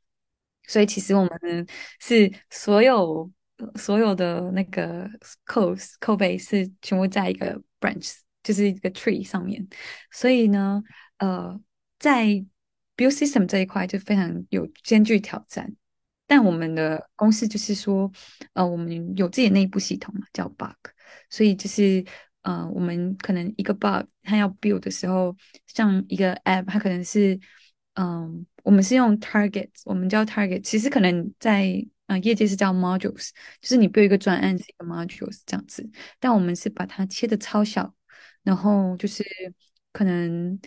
[0.66, 1.66] 所以其实我们
[2.00, 3.30] 是所有。
[3.76, 5.08] 所有的那个
[5.46, 9.66] code code base 是全部在一个 branch，就是一个 tree 上面。
[10.10, 10.82] 所以呢，
[11.18, 11.58] 呃，
[11.98, 12.26] 在
[12.96, 15.74] build system 这一块就非常有艰巨挑战。
[16.26, 18.10] 但我们的公司就是说，
[18.54, 20.74] 呃，我们有自己的内部系统嘛，叫 bug。
[21.30, 22.04] 所以就是，
[22.42, 25.36] 呃，我们可能一个 bug 它要 build 的时候，
[25.68, 27.38] 像一个 app，它可能是，
[27.94, 35.88] 嗯，我们是用 target，我们叫 target，其实可能在啊，业界是叫 modules，就是你不有一个专案是一个 modules 这样子，
[36.20, 37.92] 但我们是把它切的超小，
[38.44, 39.24] 然后就是
[39.92, 40.58] 可能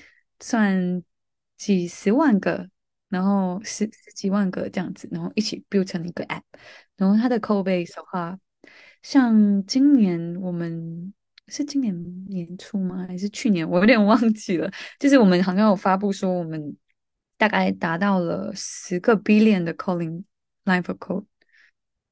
[0.41, 1.01] 算
[1.57, 2.69] 几十万个，
[3.07, 6.43] 然后十十几万个这样子，然后一起 build 成一个 app，
[6.97, 8.37] 然后它的 code base 的话，
[9.01, 11.13] 像今年我们
[11.47, 13.05] 是今年年初吗？
[13.07, 13.67] 还是去年？
[13.67, 16.75] 我有点忘记了，就是我们好像有发布说我们
[17.37, 20.25] 大概达到了十个 billion 的 calling。
[20.69, 21.25] Line for code，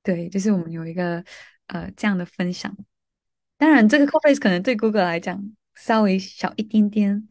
[0.02, 1.24] 对，就是我们有一个
[1.68, 2.76] 呃这样的分享。
[3.58, 5.44] 当然，这个 code base 可能对 Google 来讲
[5.76, 7.28] 稍微小一点点，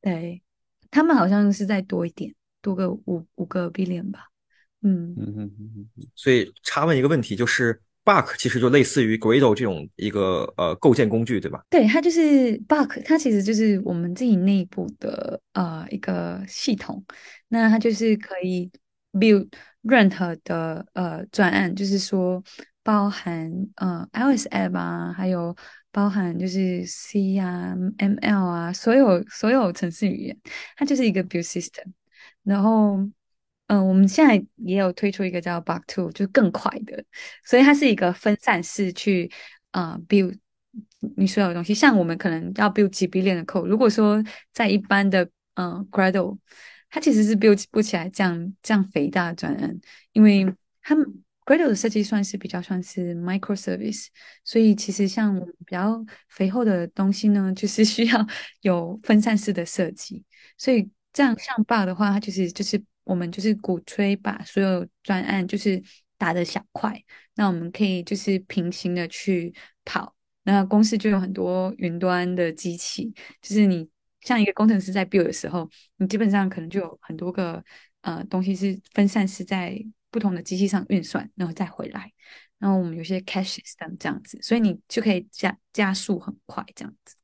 [0.00, 0.42] 对
[0.90, 4.28] 他们好像是再多一点，多个五五个 billion 吧。
[4.82, 6.06] 嗯嗯嗯嗯嗯。
[6.14, 11.64] 所以，插问一个问题，就是 Bug 其实就类似于 Gradle 这种一个呃构建工具，对吧？
[11.70, 17.04] 对，它就是 Bug，它其实就是我们自己内部的呃一个系统。
[17.48, 18.70] 那它就是可以
[19.12, 19.48] build。
[19.82, 22.42] 任何的呃专案，就是说
[22.82, 25.56] 包含呃 iOS app 啊，还有
[25.92, 30.36] 包含就是 C 啊、ML 啊，所有所有程式语言，
[30.76, 31.92] 它就是一个 build system。
[32.42, 32.98] 然后，
[33.68, 37.04] 嗯，我们现在也有推出一个叫 Bug Two，就是更快的，
[37.44, 39.30] 所以它是一个分散式去
[39.70, 40.36] 啊 build
[41.16, 41.72] 你所有的东西。
[41.72, 46.38] 像我们可能要 build 几 B 链的 code，如果说在一般的嗯 Gradle。
[46.90, 49.78] 它其实是 build 不起来这样这样肥大的专案，
[50.12, 50.46] 因为
[50.82, 51.06] 它们
[51.44, 54.06] Gradle 的设计算是比较算是 microservice，
[54.44, 58.26] 所以其实像比较肥厚的东西呢，就是需要
[58.62, 60.24] 有分散式的设计。
[60.56, 65.82] 所以这样像 bug 的话，它就是就是我们就是鼓吹把所有专案就是
[66.18, 67.02] 打的小块，
[67.34, 70.14] 那我们可以就是平行的去跑。
[70.44, 73.88] 那公司就有很多云端的机器，就是你
[74.20, 77.62] 像一个工程师在 build 的时候，你基本上可能就有很多个
[78.02, 79.78] 呃东西是分散是在
[80.10, 82.12] 不同的机器上运算，然后再回来。
[82.58, 87.14] 然后我们有些 caches 这样这样子，所以你就可以加加速很快这样子。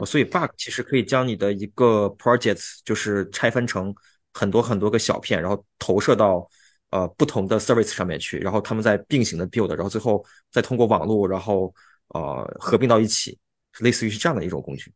[0.00, 3.94] 哦，所以 bug 其实可以将你的一个 project 就是拆分成
[4.32, 6.50] 很多很多个小片，然后投射到
[6.90, 11.72] 呃不同的 service 上面去，然后他们在并行的 build，然后最后再通过网络，然后
[12.08, 13.38] 呃合并到一起，
[13.78, 14.92] 类似于是这样的一种工具。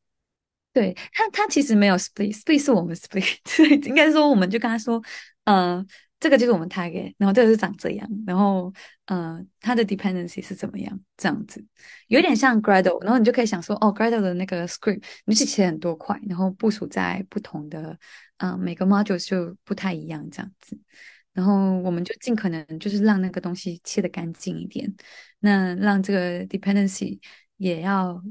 [0.76, 5.02] 对他，他其实没有 split，split 是我们 split， 所以应该说我们就跟他说，
[5.44, 5.86] 嗯。
[6.18, 8.72] 这个就是我们 target，然后这个是长这样，然后
[9.04, 10.98] 呃，它的 dependency 是怎么样？
[11.14, 11.62] 这样子
[12.08, 17.98] 有点像 Gradle，然后你就可以想说，哦，Gradle 的那个 script，你去切很多块，然后部署在不同的，
[18.38, 20.80] 嗯，每个 module 就不太一样这样子，
[21.34, 24.90] 然后我们就尽可能就是让那个东西切的干净一点，
[25.40, 27.20] 那让这个 dependency
[27.58, 28.22] 也要。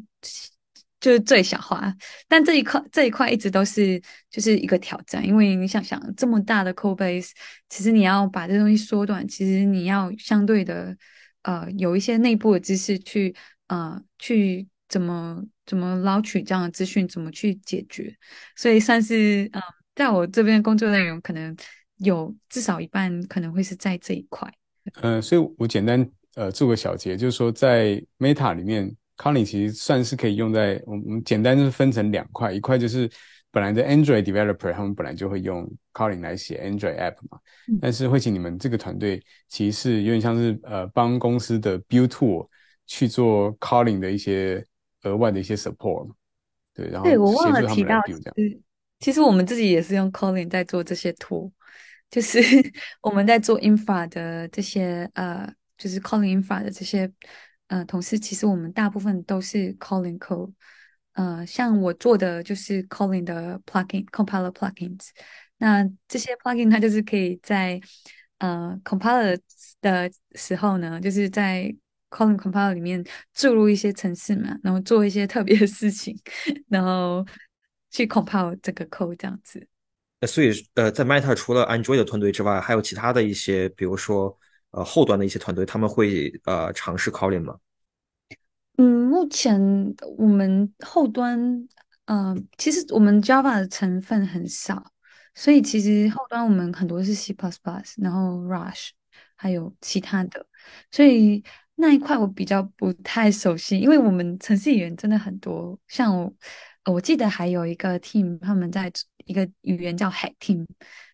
[1.02, 1.94] 就是最小化，
[2.28, 7.32] 但这一块这一块一直都是就是一个挑战，因为你想想这么大的 code base，
[7.70, 10.98] 其实你要把这东西缩短，其实你要相对的
[11.44, 13.36] 呃有一些内部的知识去
[13.68, 18.16] 呃去怎么怎么捞取这样的资讯，怎么去解决，
[18.56, 19.62] 所以算是嗯，
[19.94, 21.56] 在我这边工作内容可能
[21.98, 24.52] 有至少一半可能会是在这一块。
[25.02, 28.96] 嗯，所以我简单呃做个小结，就是说在 Meta 里面。
[29.18, 33.10] Kotlin 其实算是可以用在我们简单就是分成两块，一块就是
[33.50, 37.40] 本来的 Android developer 他们本来就会用 Kotlin 来写 Android app 嘛，
[37.80, 42.48] 但是会请你们这个团队其实是有点像是呃帮公司的 build tool
[42.86, 44.62] 去做 Kotlin 的一些
[45.04, 46.12] 额外的一些 support，
[46.74, 48.02] 对，然后对我忘了提到，
[48.36, 48.62] 嗯，
[49.00, 51.50] 其实我们自己也是用 Kotlin 在做这些 tool，
[52.12, 52.40] 就是
[53.02, 57.10] 我们在做 infra 的这些呃，就是 Kotlin infra 的这些。
[57.68, 60.54] 呃，同时其实我们大部分都是 calling code，
[61.14, 65.10] 呃，像我做的就是 calling 的 plugin compiler plugins，
[65.58, 67.82] 那这些 plugin 它就是可以在
[68.38, 69.36] 呃 compiler
[69.82, 71.76] 的时候呢，就是在
[72.12, 76.16] calling compiler 里面注入一些程式嘛，然后做一些特别的事情，
[76.68, 77.26] 然后
[77.90, 79.68] 去 compile 这个 code 这样子。
[80.28, 84.38] 所以呃，在 Meta 除了 Android 的团队之外，还有其他的一些，比如说。
[84.76, 87.58] 呃，后端的一些团队他们会呃尝试 Kotlin 吗？
[88.78, 89.58] 嗯，目前
[90.18, 91.40] 我们后端，
[92.08, 94.92] 嗯，其实我们 Java 的成分很少，
[95.34, 97.34] 所以其实后端我们很多是 C++，
[98.00, 98.90] 然后 Rush，
[99.38, 100.46] 还有其他的，
[100.92, 101.42] 所以
[101.76, 106.34] 那一块我比较不太熟悉，因为我们程序员真的很多，像我，
[106.92, 108.92] 我记得还有一个 team，他们在
[109.24, 110.68] 一个语言叫 Hack Team，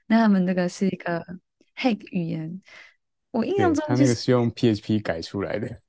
[0.08, 1.24] 那他们那个是一个
[1.76, 2.60] Hack 语言。
[3.32, 5.67] 我印象中，他那个是用 PHP 改出来的。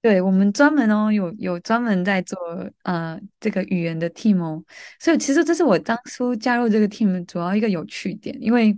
[0.00, 2.38] 对，我们专门哦，有有专门在做
[2.84, 4.62] 呃这个语言的 team 哦，
[5.00, 8.76] 所以其实这是我当初加入这个 team 主要一个有趣点，因为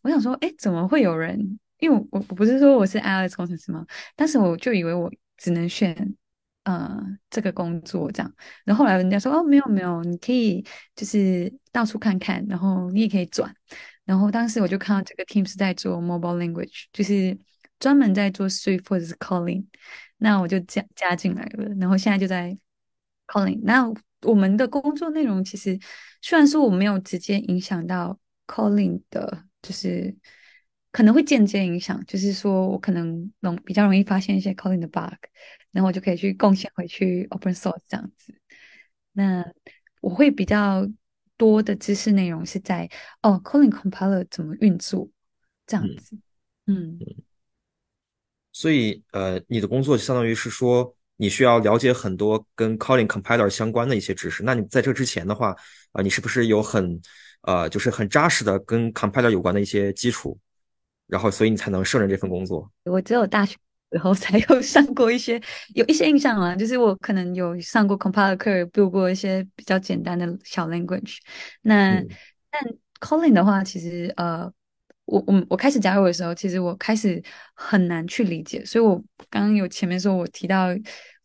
[0.00, 1.38] 我想说，哎，怎么会有人？
[1.78, 3.84] 因为我我不是说我是 Alex 工程师吗？
[4.16, 5.94] 但是我就以为我只能选
[6.64, 10.64] 呃这个工作这样，然后后来人家说，哦，没有没有，你可以
[10.96, 13.54] 就是到处看看，然后你也可以转，
[14.06, 17.38] 然后当时我就看到这个 team 是在做 mobile language，就是。
[17.82, 19.64] 专门在做 Swift 或者是 Calling，
[20.18, 22.56] 那我就加加进来了，然后现在就在
[23.26, 23.58] Calling。
[23.64, 23.92] 那
[24.22, 25.76] 我们的工作内容其实
[26.20, 28.16] 虽然说我没有直接影响到
[28.46, 30.14] Calling 的，就是
[30.92, 35.18] 可能会间接影响，就是说我可能容比较容易发现一些 Calling 的 bug，
[35.72, 38.32] 然后我就可以去贡献回去 Open Source 这样子。
[39.10, 39.44] 那
[40.00, 40.88] 我会比较
[41.36, 42.88] 多的知识内容是在
[43.22, 45.10] 哦 Calling Compiler 怎么运作
[45.66, 46.16] 这样子，
[46.66, 47.00] 嗯。
[48.52, 54.42] 所以，呃，你的工作就相当于是说，你需要了解很多跟 Kotlin compiler 相关的一些知识。
[54.42, 55.56] 那你在这之前的话，
[55.92, 57.00] 啊，你是不是有很，
[57.42, 60.38] 呃，就是很扎实的跟 compiler 有关的一些基础？
[61.06, 62.70] 然后，所以你才能胜任这份工作。
[62.84, 63.56] 我只有大学
[63.92, 65.40] 时候才有上过一些，
[65.74, 71.16] 有一些印象啊，就是我可能有上过 compiler 课，build 过一些比较简单的小 language。
[71.62, 72.02] 那
[72.50, 72.62] 但
[73.00, 74.52] Kotlin 的话，其实，呃。
[75.12, 77.22] 我我我开始加入的时候，其实我开始
[77.54, 78.96] 很难去理解，所以我
[79.28, 80.68] 刚刚有前面说，我提到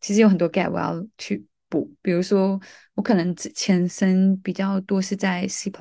[0.02, 2.60] 其实有很多 gap 我要去补，比如说
[2.96, 5.72] 我可能前身比较多是在 C++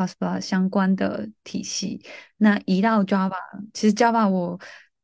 [0.41, 2.01] 相关的体系，
[2.37, 3.35] 那移到 Java，
[3.75, 4.57] 其实 Java 我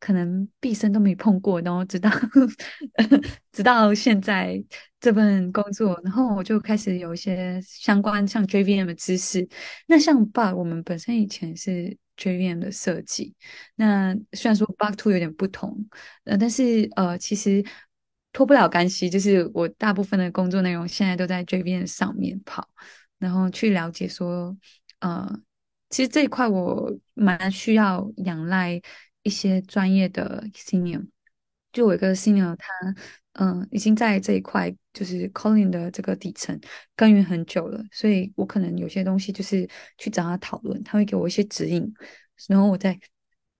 [0.03, 2.11] 可能毕生都没碰过，然后直到
[3.53, 4.61] 直到现在
[4.99, 9.49] 这份工作，然后我就开始有一些相关像 JVM 的知识。
[9.87, 13.33] 那像 Bug，我们本身以前是 JVM 的设计，
[13.77, 15.87] 那虽然说 Bug Two 有点不同，
[16.25, 17.65] 呃，但是呃，其实
[18.33, 22.69] 脱不了干系，就是我大部分的工作内容现在都在 JVM 上面跑，
[23.21, 24.57] 然后去了解说，
[24.99, 25.33] 呃，
[25.91, 28.83] 其实这一块我蛮需要仰赖。
[29.23, 31.07] 一些专业的 senior，
[31.73, 32.67] 就我一个 senior，他
[33.35, 36.59] 嗯已经在这一块就是 calling 的这个底层
[36.97, 41.93] 耕耘很久了，所以我可能有些东西就是去找他讨论，他会给我一些指引，
[42.49, 42.99] 然后我再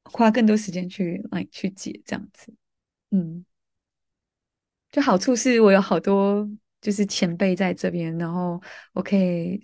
[0.05, 2.53] 花更多时间去来去解这样子。
[3.11, 3.45] 嗯，
[4.91, 6.49] 就好处是我有好多
[6.81, 8.61] 就是前辈在这边，然后
[8.93, 9.61] 我可以。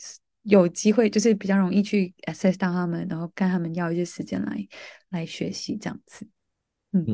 [0.48, 4.66] 有机会就是比较容易去 access 到他们，然后跟他们要一些时间来
[5.10, 6.26] 来学习这样子。
[6.92, 7.04] 嗯，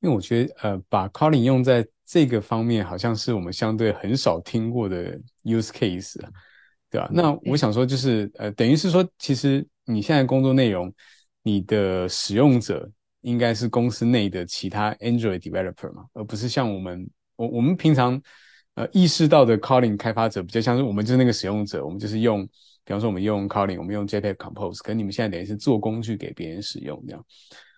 [0.00, 6.18] 因为我觉得呃，把 calling 用在这个方面，好像是我们相对很少听过的 use case，
[6.88, 7.10] 对吧？
[7.12, 10.90] 那我想说就是呃，等于是说，其实你现在工作内容，
[11.42, 12.90] 你的使用者
[13.20, 18.20] 应该是公司内的其他 Android developer 嘛，而不是像我们我我们平常。
[18.78, 22.46] 呃，意识到的 calling 开发者比较像是我们就是那个使用者，我们就是用，
[22.84, 27.24] 比方说我们用 calling，我们用 JPEG Compose，可你们现在等于是做工具给别人使用这样，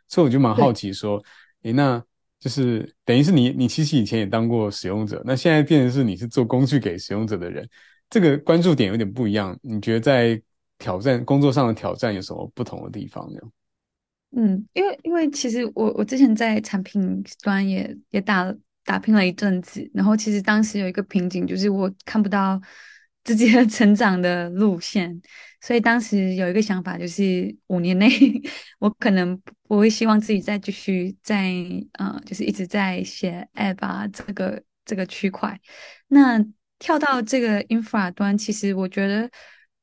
[0.09, 1.19] 所以我就蛮好奇说，
[1.63, 2.05] 诶，那
[2.39, 7.67] 就是等于是你，你其实以前也当过使用者，那现在变成是你是做工具给使用者的人，
[8.11, 10.39] 这个关注点有点不一样，你觉得在
[10.77, 13.41] 挑战工作上的挑战有什么不同的地方呢？
[14.37, 18.55] 嗯，因为因为其实我我之前在产品端也也打。
[18.85, 22.61] 打拼了一阵子，然后其实当时有一个瓶颈，就是我看不到
[23.25, 25.21] 自己的成长的路线，
[25.61, 28.09] 所以当时有一个想法，就是五年内
[28.81, 31.53] 我可能我会希望自己再继续在
[31.99, 35.61] 呃，就是一直在写 App 啊这个这个区块。
[36.09, 36.43] 那
[36.79, 39.31] 跳到这个 infra 端，其实我觉得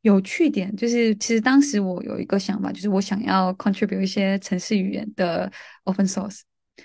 [0.02, 5.50] 有趣点就是，其实当时我有一个想法，就是我想要 contribute 一些城市语言的
[5.84, 6.41] open source。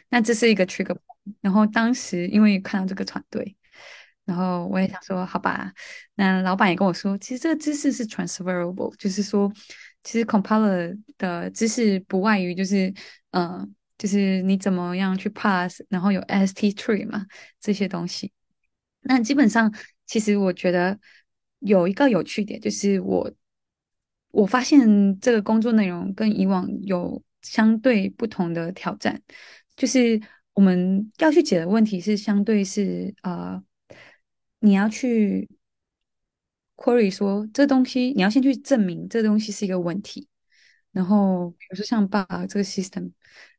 [0.09, 0.97] 那这是一个 trigger。
[1.41, 3.57] 然后当时因为看到这个团队，
[4.25, 5.73] 然后我也想说，好吧。
[6.17, 9.53] 那老板也跟我说，其实这个知识是 transferable，就是说，
[10.03, 12.93] 其实 compiler 的知识不外于就是，
[13.31, 17.25] 嗯，就是你怎么样去 pass，然后有 st tree 嘛
[17.61, 18.33] 这些东西。
[19.03, 19.73] 那基本上，
[20.07, 20.99] 其实我觉得
[21.61, 23.33] 有一个有趣点，就是我
[24.33, 29.23] 我发现这个工作内容跟以往有相对不同的挑战，
[29.77, 30.21] 就是。
[30.55, 33.59] 我们要去解的问题是相对是呃，
[34.59, 35.49] 你要去
[36.77, 40.29] query 说这东西，你要先去证明这东西是一个问题，
[40.91, 43.13] 然后比如说像 bug 这个 system，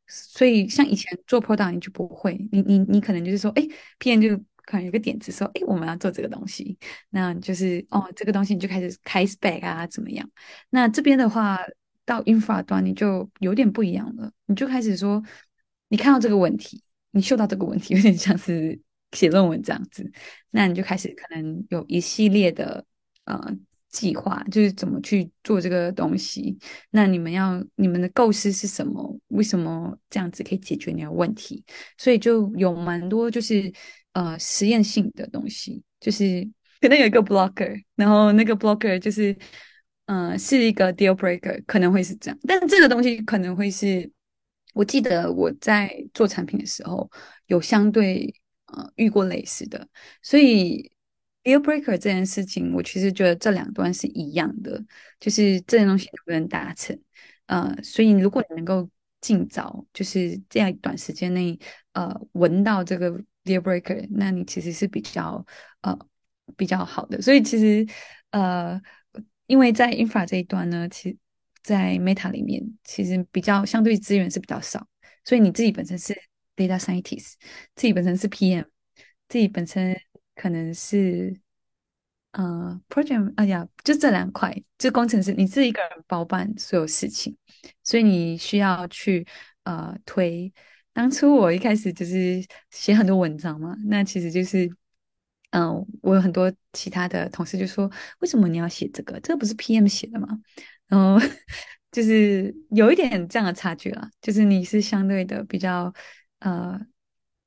[0.06, 3.66] 所以像以前做 product 你就不会，你你你可能就是说，哎
[3.98, 6.78] ，PM 就可能有个点子说，哎，我们要做这个东西，
[7.10, 10.30] 那就是哦，这个东西你就开始开 spec 啊，怎么样？
[10.70, 11.58] 那这边的话
[12.04, 15.20] 到 infra 端你就有点不一样了，你就开始说。
[15.94, 16.82] 你看到这个问题，
[17.12, 18.76] 你嗅到这个问题， 有点像是
[19.12, 20.10] 写论文这样子，
[20.50, 22.84] 那你就开始可能有一系列的
[23.26, 23.40] 呃
[23.90, 26.58] 计划，就是怎么去做这个东西。
[26.90, 29.16] 那你们要你们的构思是什么？
[29.28, 31.62] 为什么这样子可以解决你的问题？
[31.96, 33.72] 所以就有蛮多就是
[34.14, 36.44] 呃实验性的东西，就是
[36.80, 39.36] 可能有一个 blocker，然后那个 blocker 就是
[40.06, 44.10] 嗯是一个 deal breaker，可能会是这样，但是这个东西可能会是。
[44.74, 47.10] 我记得我在做产品的时候，
[47.46, 48.34] 有相对
[48.66, 49.88] 呃遇过类似的，
[50.20, 50.92] 所以
[51.44, 54.84] deal breaker 这件事情，我其实觉得这两端是一样的，
[55.20, 56.98] 就是这件东西能不能达成，
[57.46, 61.58] 呃，所以如果你能够尽早，就是这样短时间内，
[61.92, 63.10] 呃，闻到这个
[63.44, 65.46] deal breaker，那你其实是比较
[65.82, 65.96] 呃
[66.56, 67.22] 比较好的。
[67.22, 67.86] 所以其实
[68.30, 68.80] 呃，
[69.46, 71.16] 因为在 infra 这一端呢，其实。
[71.64, 74.86] 在 Meta 里面，其实比较相对资源是比较少，
[75.24, 76.14] 所以你自己本身是
[76.54, 77.32] Data Scientist，
[77.74, 78.66] 自己本身是 PM，
[79.28, 79.98] 自己本身
[80.36, 81.40] 可能是
[82.32, 87.34] 呃 Project，哎呀，就这两块，就工程师，你自己一个人包办所有事情，
[87.82, 89.26] 所以你需要去
[89.62, 90.52] 呃推。
[90.92, 94.70] 当初我一开始就是写很多文章嘛，那其实就是，
[95.50, 97.90] 嗯，我有很多其他的同事就说，
[98.20, 99.18] 为什么你要写这个？
[99.20, 100.28] 这个不是 PM 写的吗？
[100.88, 101.18] 然后
[101.90, 105.92] 就是有一点这样的差距了，就是你是相对的比较
[106.40, 106.80] 呃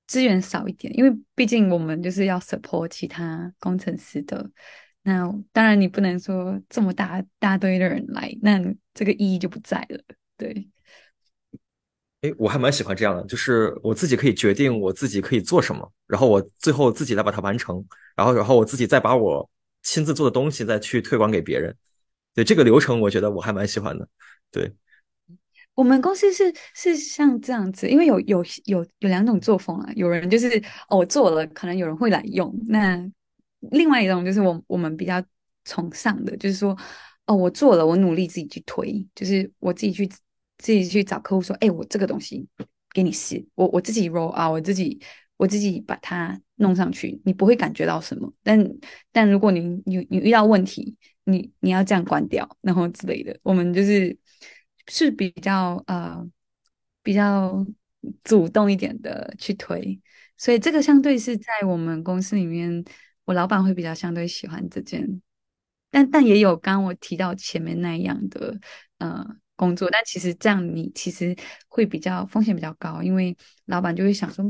[0.07, 4.49] 资源少一点，因为毕竟我们就是要 support 其他工程师的。
[5.03, 8.59] 那当然你不能说这么大大堆的人来，那
[8.93, 10.03] 这个意义就不在了。
[10.35, 10.67] 对，
[12.21, 17.81] 哎，我还蛮喜欢这样的，就是我自己可以决定我自己可以做什么，然后我最后自己来把它完成，
[18.15, 19.49] 然后然后我自己再把我
[19.81, 21.73] 亲自做的东西再去推广给别人。
[22.37, 24.07] 对这个流程，我觉得我还蛮喜欢的。
[24.51, 24.71] 对，
[25.73, 30.55] 我们公司是是像这样子，因为有有有有两种作风啊，有人就是
[30.87, 33.03] 哦我做了，可能有人会来用，那
[33.71, 35.19] 另外一种就是我我们比较
[35.65, 36.77] 崇尚的，就是说
[37.25, 40.07] 哦我做了，我努力自己去推，就是我自己去
[40.59, 42.47] 自己去找客户说，哎，我这个东西
[42.93, 45.01] 给你试，我我自己 roll 啊，我自己
[45.37, 48.63] 我自己把它弄上去，你不会感觉到什么，但
[49.11, 50.97] 但如果你你你遇到问题。
[51.29, 54.17] 你你要这样关掉，然后之类的，我们就是
[54.87, 56.25] 是比较呃
[57.03, 57.67] 比较
[58.23, 59.99] 主动一点的去推，
[60.37, 62.81] 所以这个相对是在我们公司里面，
[63.25, 65.21] 我老板会比较相对喜欢这件，
[65.91, 68.57] 但但也有刚我提到前面那样的
[68.99, 69.27] 呃
[69.57, 71.35] 工作，但其实这样你其实
[71.67, 73.35] 会比较风险比较高，因为
[73.65, 74.45] 老板就会想说，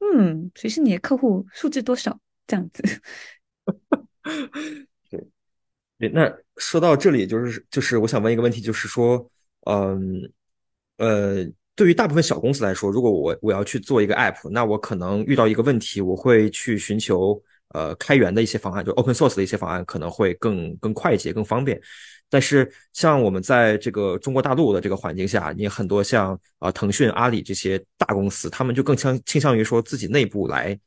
[0.00, 2.82] 嗯，谁是你的客户，数字多少这样子。
[5.98, 9.30] 对那说到这里，就是就是我想问一个问题，就是说，
[9.66, 10.32] 嗯，
[10.96, 17.38] 呃，对于大部分小公司来说，如果我我要去做一个 app，那我可能遇到一个问题，我会去寻求
[17.74, 21.78] 呃开源的一些方案，就 open source 的一些方案，可能会更更快捷、更方便。
[22.30, 30.78] 但是像我们在这个中国大陆的这个环境下，你很多像啊腾讯、阿里这些大公司，他们就更倾倾向于说自己内部来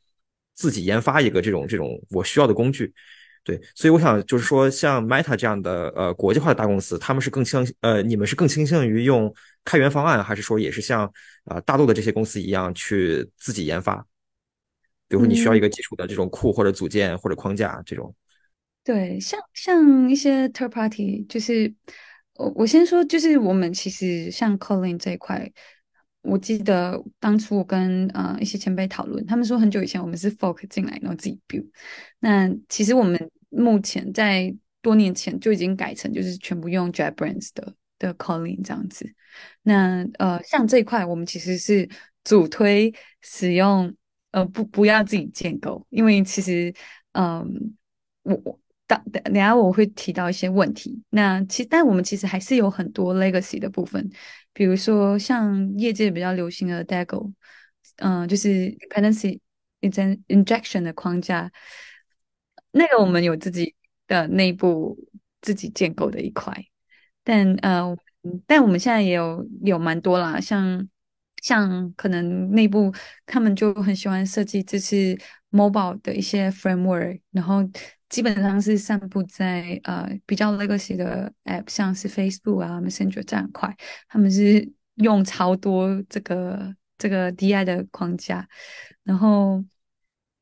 [0.53, 2.93] 自己研发一个这种这种我需要的工具。
[3.43, 9.33] 对，所以我想就是说，像 Meta 这样的呃国际化的大公司，他们是更倾呃，你们是更倾向于用
[9.65, 11.11] 开源方案，还是说也是像
[11.43, 13.97] 啊大陆的这些公司一样去自己研发？
[15.09, 18.15] 比如说你需要一个基础的这种库或者组件或者框架这种。
[18.83, 21.73] 对，像像一些 third party，就是
[22.35, 25.51] 我我先说，就是我们其实像 Calling 这一块。
[26.21, 31.67] 我记得当初我跟呃一些前辈讨论，他们说很久以前我们是 fork 进来，然后自己 build。
[32.19, 39.05] 那其实我们目前在多年前就已经改成就是全部用 JetBrains 的的 calling 这样子。
[39.63, 41.89] 那呃像这一块，我们其实是
[42.23, 43.93] 主推使用
[44.31, 46.73] 呃不不要自己建构，因为其实
[47.11, 47.75] 嗯
[48.21, 48.59] 我我
[49.11, 51.01] 等等下我会提到一些问题。
[51.09, 54.09] 那其实但我们其实还是有很多 legacy 的部分。
[54.55, 57.31] 比如说，像业界比较流行的 DAGO，
[57.97, 59.39] 嗯，就是 dependency
[59.81, 61.51] injection 的框架，
[62.71, 63.73] 那个我们有自己
[64.07, 64.95] 的内部
[65.41, 66.53] 自己建构的一块，
[67.23, 67.97] 但呃，
[68.45, 70.87] 但我们现在也有有蛮多啦，像
[71.41, 72.93] 像可能内部
[73.25, 75.19] 他们就很喜欢设计这是
[75.49, 77.67] mobile 的一些 framework，然后。
[78.13, 83.75] 基本上是散布在呃比较 legacy 的 app，像是 Facebook 啊、Messenger 这样块，
[84.07, 88.47] 他们是用超多这个这个 DI 的框架。
[89.01, 89.65] 然后，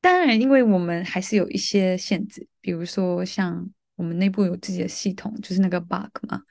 [0.02, 3.66] 当然，因为我们还是有一些限制，比如说像
[3.96, 6.42] 我们内部有自己的系统，就是那个 bug 嘛。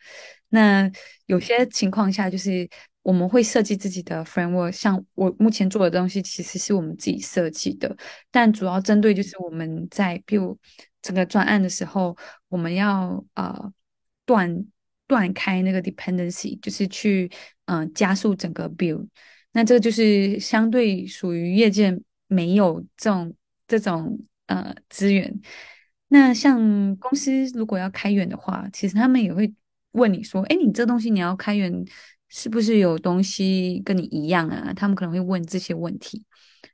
[0.49, 0.91] 那
[1.27, 2.66] 有些情况下，就是
[3.03, 7.95] 我们会设计自己的 framework，像我目前做的东西，其实是我们自己设计的，
[8.31, 10.59] 但主要针对就是我们在比如。
[11.03, 12.16] 整个专案的时候，
[12.48, 13.72] 我们要呃
[14.24, 14.64] 断
[15.07, 17.30] 断开那个 dependency，就是去
[17.64, 19.07] 嗯加速整个 build。
[19.53, 21.98] 那这个就是相对属于业界
[22.28, 23.34] 没有这种
[23.66, 25.40] 这种呃资源。
[26.09, 29.53] 那像公司如果要开源的话，其实他们也会
[29.92, 31.84] 问你说：“哎，你这东西你要开源，
[32.28, 36.24] 是不是有东西跟你一样啊？”他们可能会问这些问题。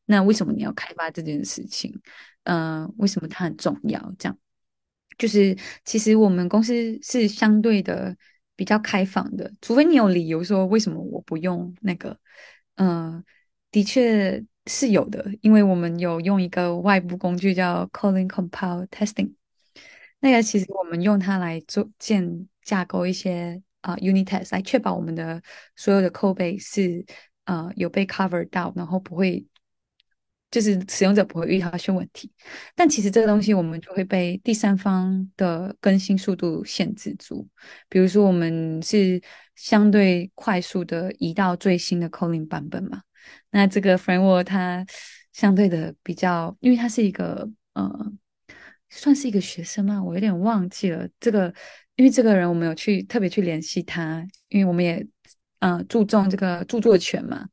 [0.06, 2.00] 那为什么你要开发这件事情？
[2.46, 4.14] 嗯，为什么它很重要？
[4.18, 4.38] 这样
[5.18, 8.16] 就是其实我们公司是相对的
[8.54, 12.18] 比较开放的，除非你有理由说为什么我不用那个。
[12.76, 13.24] 嗯，
[13.70, 19.32] 的确是有的，因为我们有用一个外部工具叫 Calling Compile Testing，
[20.20, 25.42] 那个其实我们用它来做建架构一些啊 Unit Test，来确保我们的
[25.74, 27.04] 所有的 code base 是
[27.44, 29.46] 呃有被 cover 到，然后不会。
[30.56, 32.32] 就是使用者不会遇到一些问题，
[32.74, 37.46] 但其实这个东西我们就会被第三方的更新速度限制住。
[37.90, 39.20] 比如说，我们是
[39.54, 43.02] 相对快速的移到最新的 Calling 版本嘛，
[43.50, 44.86] 那这个 Framework 它
[45.34, 48.12] 相对的比较，因为它是一个呃，
[48.88, 51.52] 算是一个学生嘛，我有点忘记了这个，
[51.96, 55.06] 因为这个人我们有去特别去联系他，因为我们也
[55.58, 57.46] 呃注重这个著作权嘛。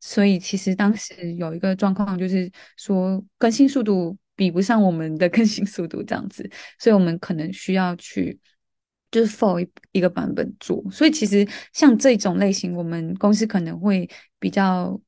[0.00, 8.40] 所以其实当时有一个状况，就是说更新速度比不上我们的更新速度这样子，所以我们可能需要去
[9.10, 10.82] 就是 for 一个版本做。
[10.90, 14.98] 所以其实像这种类型，我们公司可能会比较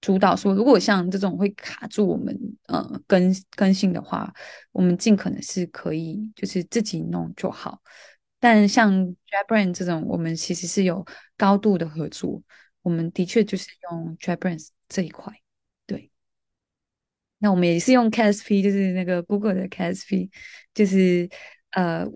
[0.00, 4.32] 主导说，如果像这种会卡住我们呃更更新的话，
[4.72, 7.80] 我们尽可能是可以就是自己弄就好。
[8.40, 8.92] 但像
[9.28, 11.04] JetBrains 这种，我们其实是有
[11.36, 12.40] 高度的合作，
[12.88, 15.30] 我们的确就是用 JetBrains 这一块。
[15.86, 16.10] 对，
[17.36, 20.30] 那我们也是用 KSP，就是那个 Google 的 KSP，
[20.72, 21.28] 就是
[21.72, 22.06] 呃，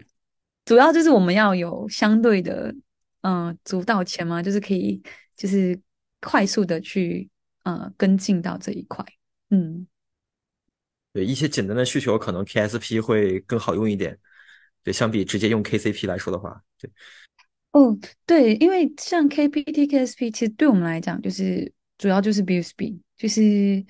[0.64, 2.74] 主要就是我们要有相对的
[3.20, 5.02] 嗯主导权嘛，就是可以
[5.36, 5.78] 就是
[6.22, 7.28] 快速的去
[7.64, 9.04] 呃跟进到这一块。
[9.50, 9.86] 嗯，
[11.12, 14.18] 对一些简单的需求，可能 KSP 会更好用一点。
[14.82, 16.90] 对，相比直接用 KCP 来说的话，对，
[17.72, 17.96] 哦，
[18.26, 23.82] 对，因为像 KPT、KSP，其实对我们来讲，就是主要就是 b u s b 就是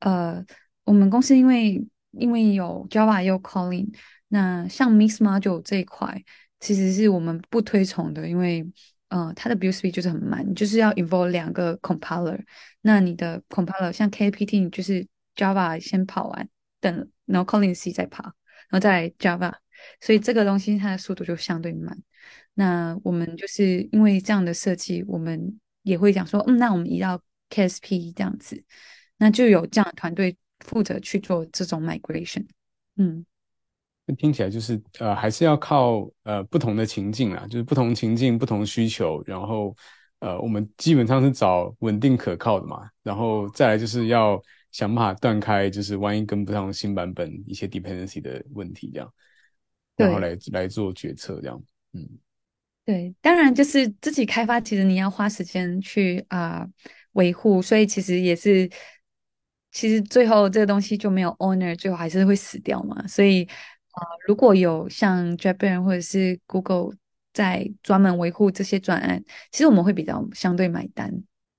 [0.00, 0.42] 呃，
[0.84, 3.88] 我们公司因为因为有 Java 也有 Kotlin，
[4.28, 6.24] 那像 Mix Module 这一块，
[6.58, 8.66] 其实是我们不推崇的，因为
[9.08, 12.40] 呃，它的 b u s b 就是很慢，就是要 involve 两个 compiler，
[12.80, 15.06] 那你的 compiler 像 KPT，就是
[15.36, 16.48] Java 先跑完，
[16.80, 19.52] 等然后 Kotlin C 再跑，然后再 Java。
[20.00, 21.96] 所以这个东西它的速度就相对慢。
[22.58, 28.60] 那我们就是因为这样的设计，我们也会讲说，嗯，那我们移到 KSP 这样子，
[29.16, 32.44] 那就有这样的团队负责去做这种 migration。
[32.96, 33.24] 嗯，
[34.16, 39.72] 听起来就是呃，还是要靠呃不同的情境啦，就是不同情境、不同需求，然后
[40.18, 44.42] 呃，我们基本上是找稳定可靠的嘛，然后再来就是要
[44.72, 49.08] 想办法断开，就是万一跟不上新版本一些 dependency 的问题这样。
[49.96, 52.08] 然后来来做决策，这样，嗯，
[52.88, 56.66] 对，当然就是自己开发，其实你要花时间去啊
[57.12, 58.66] 维护，所以其实也是，
[59.70, 63.06] 其实最后这个东西就没有 owner，最后还是会死掉嘛。
[63.06, 63.44] 所以
[63.90, 66.96] 啊，如果有像 Japan 或者是 Google
[67.34, 71.12] 在专门维护这些专案，其实我们会比较相对买单。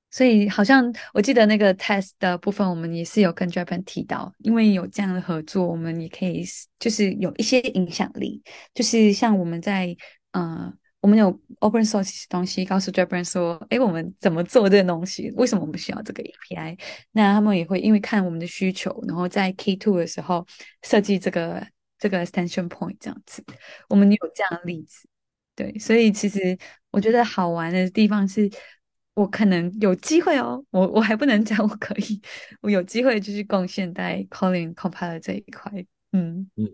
[0.09, 6.43] 所以好像我记得那个 test 的部分，我们也是有跟 Japan 提到，因为有这样的合作，我们也可以
[6.80, 8.41] 就是有一些影响力。
[8.73, 9.95] 就是像我们在
[10.32, 11.28] 呃，我们有
[11.60, 15.32] open source 东西，告诉 Japan 说，哎，我们怎么做这个东西？
[15.36, 16.78] 为什么我们需要这个 API？
[17.12, 20.45] 那他们也会因为看我们的需求，然后在 K two 的时候
[20.84, 21.66] 设计这个
[21.97, 23.43] 这个 extension point 这样子。
[23.88, 25.08] 我们有这样的例子，
[25.56, 26.58] 对，所以其实
[26.91, 28.50] 我觉得好玩的地方是。
[29.16, 32.22] 我可能有机会哦，我我还不能讲我可以，
[32.62, 35.70] 我有机会就是贡献在 calling compiler 这一块，
[36.14, 36.66] 嗯嗯，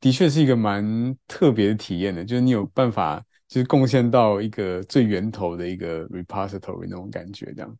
[0.00, 7.78] 的确是一个蛮特别的体验的，就是你有办法就是贡献到一个最源头的一个 repository 那种感觉，这样。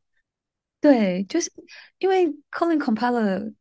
[0.81, 1.51] 对，就是
[1.99, 3.53] 因为 calling compiler，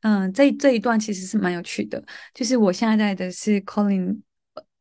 [0.00, 2.04] 嗯，这这一段其实是蛮有趣的，
[2.34, 4.20] 就是我现在在的是 calling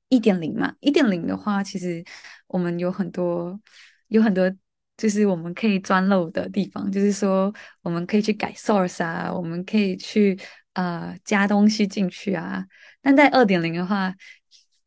[0.07, 2.03] 一点零嘛，一点零的话，其实
[2.47, 3.61] 我们有很多
[4.07, 4.51] 有很多。
[4.97, 10.37] 就是我们可以钻漏的地方，就是说我们可以去改 source 啊，我们可以去
[10.73, 12.65] 呃加东西进去啊。
[13.01, 14.13] 但在二点零的话，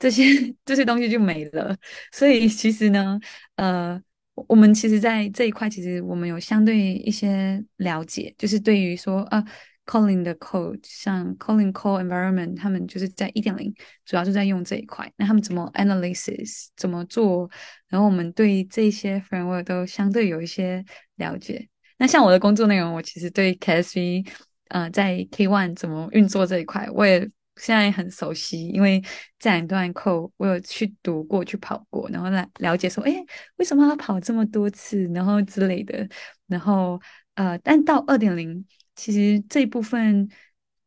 [0.02, 0.24] 这些
[0.66, 1.76] 这些东西就没了。
[2.10, 3.18] 所以其实呢，
[3.54, 4.00] 呃，
[4.48, 9.44] 我们其实，在这一块，其实我们有相对一些了解，就是对于说啊。
[9.84, 13.74] Calling 的 code，像 Calling Core Environment，他们就是在一点零，
[14.04, 15.12] 主要是在用这一块。
[15.16, 17.50] 那他们怎么 analysis，怎么做？
[17.88, 20.84] 然后我们对这些 framework 都相对有一些
[21.16, 21.68] 了解。
[21.98, 24.24] 那像我的工作内容，我其实对 KSV，
[24.68, 27.28] 呃，在 K One 怎么运作这一块，我也
[27.62, 29.02] 现在很熟悉，因为
[29.38, 33.24] 这两段扣我有去读过去跑过，然后来了解说，哎，
[33.56, 36.06] 为什么要跑这么多次，然后之类的。
[36.48, 37.00] 然后
[37.34, 38.64] 呃，但到二点零。
[38.94, 40.28] 其实这一部分，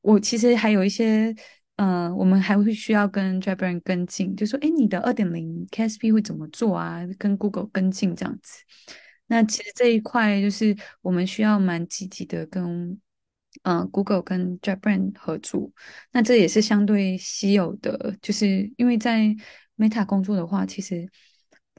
[0.01, 1.35] 我其实还有一些，
[1.77, 7.01] 呃，我们还会需要跟 j a b r a n 跟进，就说，哎，你的二点零 KSP 会怎么做啊？
[7.17, 8.61] 跟 Google 跟进这样子。
[9.25, 13.01] 那其实这一块就是我们需要蛮积极的跟，
[13.65, 15.69] 嗯，Google 跟 j a b r a n 合作。
[16.11, 19.35] 那这也是相对稀有的，就是因为在
[19.77, 21.07] Meta 工作的话，其实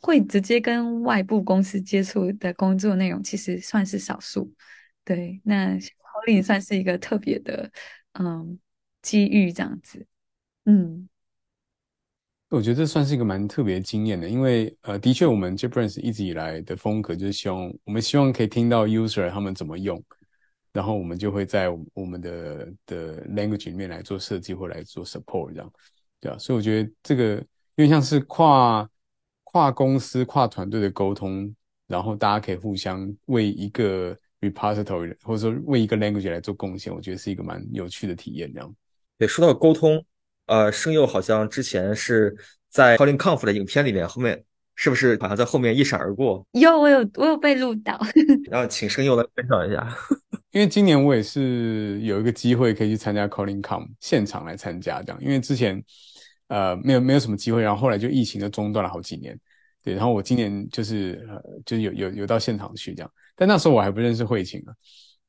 [0.03, 4.53] 会直接跟外部公司接触的工作内容，其实算是少数。
[5.05, 5.78] 对，那。
[6.26, 7.70] 也算是一个特别的，
[8.14, 8.59] 嗯，
[9.01, 10.05] 机遇这样子，
[10.64, 11.09] 嗯，
[12.49, 20.03] 我觉得这算是一个蛮特别经验的，因为呃，的确，我们 JetBrains 一直以来的风格就是希望，我们希望可以听到 user 他们怎么用，
[20.77, 25.72] 然后我们就会在我们的的 language 里面来做设计或来做 support 这样，
[26.20, 27.37] 对啊，所以我觉得这个
[27.77, 28.89] 因为像是跨
[29.45, 31.55] 跨公司、跨团队的沟通，
[31.87, 34.16] 然后大家可以互相为一个。
[34.43, 38.53] repository 或者说为一个 language 来做贡献，我觉得是一个蛮有趣的体验。
[38.53, 38.74] 这样，
[39.16, 40.05] 对，说到沟通，
[40.45, 42.37] 呃，声优好像之前是
[42.68, 46.47] 在 Calling Conf 的影片里面，后面是不是好像在后面一闪而过？
[46.53, 47.99] 有，我有，我有被录到。
[48.51, 49.89] 然后请声优来分享一下。
[50.53, 55.82] 因为今年我也是有一个机会可以去参加 Calling Com 现场来参加这样，因为之前
[56.49, 59.38] 呃没有没有什么机会，然后后来就疫情就中断了好几年，
[59.82, 64.72] 对，然后我今年就是呃就有有有到现场去这样，但那时候我还不认识慧琴啊，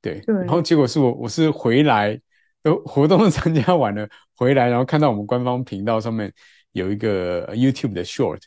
[0.02, 2.20] 对，然后结果是我我是回来
[2.64, 6.32] 都活动参加完了回来，然后看到我们官方频道上面
[6.72, 8.42] 有一个 YouTube 的 Short。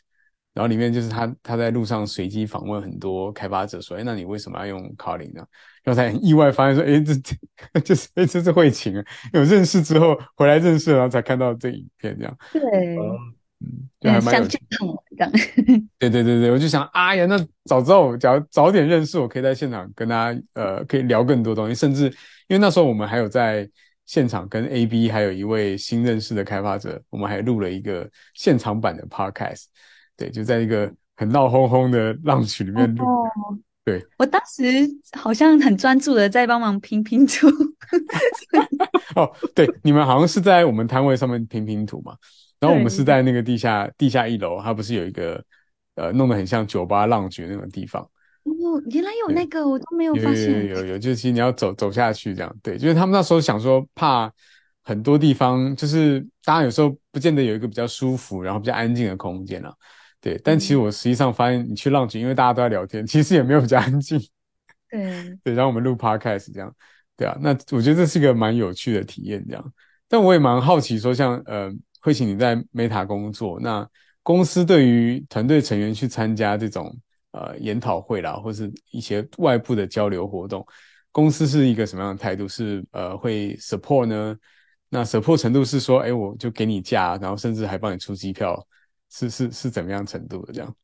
[0.53, 5.41] 然后里面就是他，他在路上随机访问很多开发者，说：“哎，那你为什么要用 Calling 呢？”
[5.83, 9.03] 然后才很意外发现说：“哎，这这就是哎，这是慧琴啊！”
[9.33, 12.37] 有认识之后回来认识，然后才看到这影片这样。
[12.53, 12.61] 对，
[12.97, 14.59] 嗯，就还蛮有趣。
[15.17, 15.31] 这样。
[15.97, 22.05] 对对对对，我就想，哎呀，那早知道，假如早点认识，我可以在现场跟大家呃，可以聊更多东西，甚至
[22.47, 23.69] 因为那时候我们还有在
[24.05, 29.65] 现场跟 AB 还有一位新认识的开发者，我们还录了一个现场版的 Podcast。
[30.17, 33.05] 对，就在一个很闹哄哄的浪曲里面录。
[33.83, 34.61] 对，我当时
[35.17, 37.47] 好像很专注的在帮忙拼拼图。
[39.15, 42.15] 哦，对，你们好像是在我们摊位上面拼拼图嘛？
[42.59, 45.43] 然后我们是在那个地下地下一楼，它不是有一个
[45.95, 48.03] 呃弄得很像酒吧浪局那种地方？
[48.43, 50.67] 哦，原来有那个，我都没有发现。
[50.67, 52.55] 有有有，就是你要走走下去这样。
[52.61, 54.31] 对，就是他们那时候想说，怕
[54.83, 59.73] 很多地方就是大家有时候不见得有一个比较舒服，然后比较安静的空间啊。
[60.21, 64.19] 对，但其实我实际上发现，你去浪群，因为大家都在聊天，其实也没有比较安静。
[64.87, 66.71] 对对，然后我们录 podcast 这样，
[67.17, 69.73] 对啊，那我觉得这是一个蛮有趣的体验，这样。
[70.07, 73.87] 但我也蛮好奇，说像呃，慧琴你在 Meta 工作，那
[74.21, 76.95] 公司对于团队成员去参加这种
[77.31, 80.63] 呃研讨会啦，或是一些外部的交流活动，
[81.11, 82.47] 公司是一个什么样的态度？
[82.47, 84.37] 是呃会 support 呢？
[84.89, 88.63] 那 support 程度是说，哎，我就给你假，然后甚至还帮你出机票。
[89.11, 90.75] 是是是怎么样程度的这样？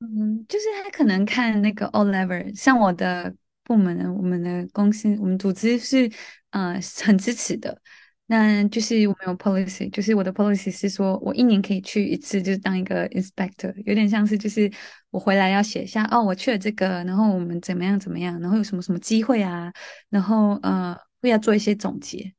[0.00, 3.34] 嗯，就是他可能看那个 all level，像我的
[3.64, 6.10] 部门，我们的公司，我们组织是
[6.50, 7.80] 呃很支持的。
[8.26, 14.70] 那就是我们有 policy，就是我的 policy 是说我一年可以去一次，就是当一个 inspector，有点像是就是
[15.10, 19.72] 我回来要写一下哦，我去了这个，然后我们怎么样怎么样，然后有什么什么机会啊，
[20.10, 22.34] 然后呃会要做一些总结。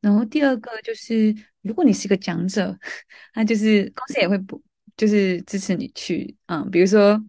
[0.00, 2.78] 然后第二个就是如果你是一个讲者，
[3.34, 4.62] 那就是公司也会不。
[5.02, 7.20] 就是支持你去，嗯，比如说，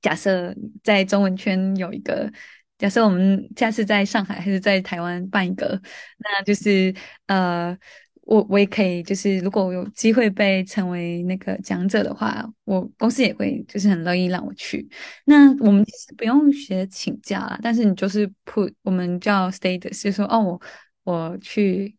[0.00, 2.32] 假设在中文圈有一个，
[2.78, 5.78] 假设我们下次在上海还是在台湾办一个，
[6.16, 6.94] 那就是
[7.26, 7.76] 呃，
[8.22, 14.88] 我我也可以，就是如果我有机会被成为那个讲者的话，我公司也会就是很乐意让我去。
[15.26, 20.62] 那我们其实不用学请假啦，但是你就是 put 我们叫 status，就说哦，我
[21.04, 21.94] 我去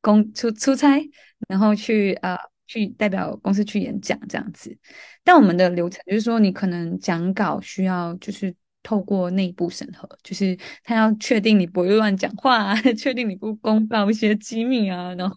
[0.00, 1.00] 公出出差，
[1.46, 2.36] 然后去呃。
[2.66, 4.76] 去代表公司去演讲这样子，
[5.22, 15.36] 但我们的流程就是说，你可能讲稿需要就是透过内部审核，就是他要确定你不会乱讲话， 确定你不公告一些机密啊，然后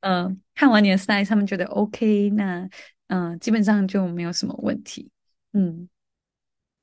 [0.00, 2.68] 嗯，看完你的 slide，他们觉得 OK，那
[3.08, 5.10] 嗯，基本上就没有什么问题，
[5.52, 5.88] 嗯。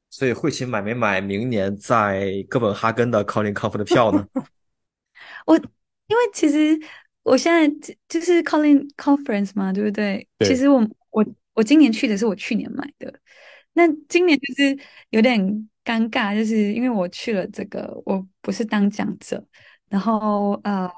[0.09, 4.25] 所以慧琴买没买明年在哥本哈根的 Calling Conf 的票呢？
[5.45, 6.79] 我因为其实。
[7.23, 10.27] 我现在就是 calling conference 嘛，对不对？
[10.39, 13.13] 其实我我我今年去的是我去年买的，
[13.73, 14.77] 那今年就是
[15.09, 15.41] 有点
[15.83, 19.45] 尴尬，就是因为我去了这个，我不是当讲者，
[19.89, 20.89] 然后呃，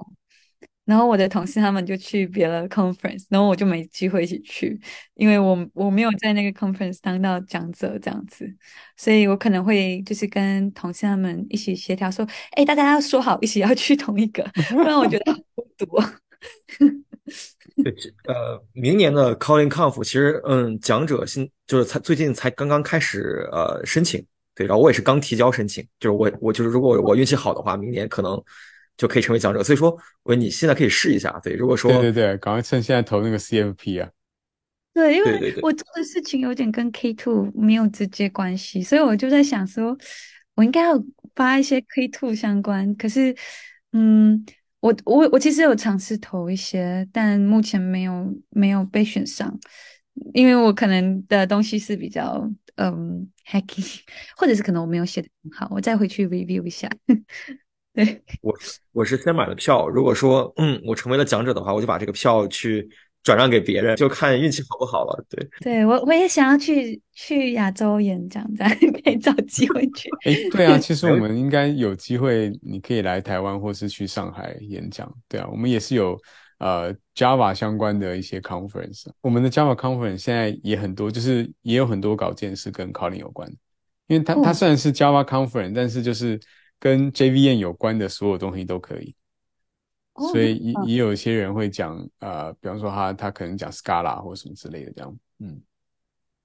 [0.86, 4.80] 然后我的同事他们就去别的 conference，然后我就没机会一起去，
[5.16, 8.50] 因为我我没有在那个 conference 当到讲者这样子，
[8.96, 15.36] 所以我可能会就是跟同事他们一起协调说，哎，大家要说好一起要去同一个，不然我觉得。
[15.78, 16.02] 多，
[16.78, 17.94] 对，
[18.28, 24.26] 呃，明年的 Calling Conf 其实，嗯，讲者新就是才最近才刚刚开始呃申请，
[24.56, 28.42] 对，然后我也是刚提交申请，就是我我就是如果我运气好的话，明年可能
[28.98, 34.10] 就可以成为讲者，所以说我你现在可以试一下，对，如果说对对对，赶快趁现在投那个 CFP 啊，
[34.94, 39.98] 对，因为我做的事情有点跟 K Two 没有直接关系，所以我就在想说，
[40.56, 41.04] 我应该要
[41.36, 43.36] 发一些 K Two 相关，可是，
[43.92, 44.46] 嗯。
[44.82, 49.60] 我我我其实有尝试投一些，但目前没有没有被选上，
[50.36, 54.02] 因为我可能的东西是比较嗯 hacky，
[54.38, 56.88] 或者是可能我没有写的很好，我再回去 review 一下。
[57.96, 58.54] 对我
[58.92, 62.88] 我是先买了票，如果说嗯我成为了讲者的话，我就把这个票去。
[63.26, 65.26] 转让给别人，就看运气好不好了。
[65.28, 68.72] 对，对我我也想要去去亚洲演讲，这样
[69.04, 70.08] 可以找机会去。
[70.26, 75.12] 哎，对啊，其实我们应该有机会，你可以来台湾，或是去上海演讲。
[75.28, 76.16] 对啊，我们也是有
[76.60, 79.08] 呃 Java 相关的一些 conference。
[79.22, 83.56] 我们的 Java conference 现在也很多，就是也有很多稿件是跟 Kotlin 有关的，
[84.06, 86.40] 因为它它虽然是 Java conference，但是就是
[86.80, 89.16] 跟 JVM 有关的所有东西都可以。
[90.32, 95.62] 所以也也有一些人会讲，呃，比方说他他可能讲 Scala 或什么之类的这样，嗯，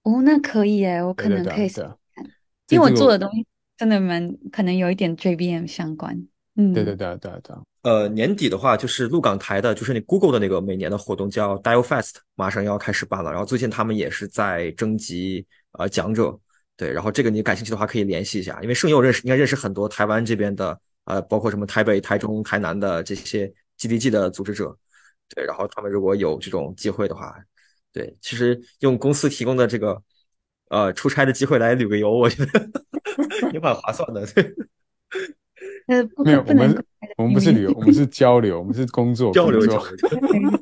[0.03, 2.27] 哦，那可以诶，我可能可以试看，
[2.71, 6.27] 因为我做的东西真的蛮可能有一点 JVM 相关，
[6.57, 7.57] 嗯，对对对对对。
[7.83, 13.31] 呃，年底的话就是鹿港台的，就是那 Google 的那个每年的活动叫 Dial Fest，马上要开始办了。
[13.31, 15.47] 然后最近他们也是在征集
[15.79, 16.37] 呃讲者，
[16.81, 20.81] 对，然后这个你感兴趣的话可以联系一下，因为盛友认识应该认识很多台湾这边的。
[21.05, 24.77] 呃，包括什么台北、台中、台南的这些 GDG 的组织者，
[25.35, 27.35] 对，然后他们如果有这种机会的话，
[27.91, 30.01] 对，其实用公司提供的这个
[30.69, 32.71] 呃出差的机会来旅个游，我觉得
[33.53, 34.25] 也蛮划算的。
[35.91, 36.85] 呃，没有，我们
[37.19, 39.97] 我们不是旅游，我们是交流，我们是工作交流交流。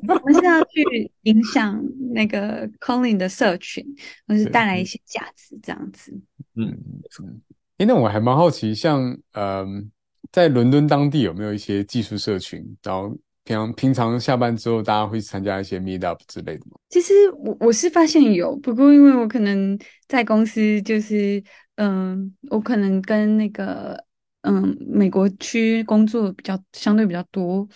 [0.07, 3.85] 我们是要去影响那个 Calling 的社群，
[4.27, 6.11] 或是带来一些价值，这样子。
[6.55, 6.77] 嗯
[7.21, 7.41] 嗯，
[7.77, 9.89] 哎，那我还蛮好奇，像嗯。
[10.31, 12.63] 在伦敦当地有没有一些技术社群？
[12.83, 13.09] 然后
[13.43, 16.77] 平常平常下班之后，大家会参加一些 meet up 之类的吗？
[16.89, 21.41] 其实我我是发现有，不过因为我可能在公司，就是
[21.77, 23.97] 嗯，我可能跟那个
[24.41, 27.67] 嗯美国区工作比较相对比较多。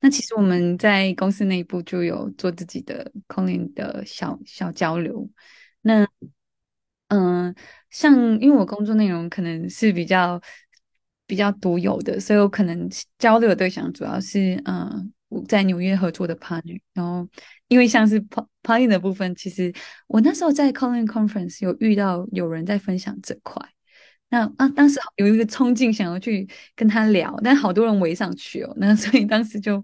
[0.00, 5.28] 那其实我们在公司内部就有做自己的 calling 的小小交流。
[5.82, 6.06] 那
[7.08, 7.54] 嗯，
[7.90, 10.40] 像因为我工作内容可能是比较。
[11.30, 12.88] 比较独有的，所以我可能
[13.18, 15.12] 交流的对象主要是嗯，
[15.46, 16.80] 在纽约合作的 partner。
[16.94, 17.28] 然后，
[17.68, 19.70] 因为像是 part part 的部分，其实
[20.06, 23.62] 我那时候在 calling conference 有遇到有人在分享这块，
[24.30, 29.82] 那啊，当时有一个冲劲想要去跟他聊，但好多人围上去哦， 那所以当时就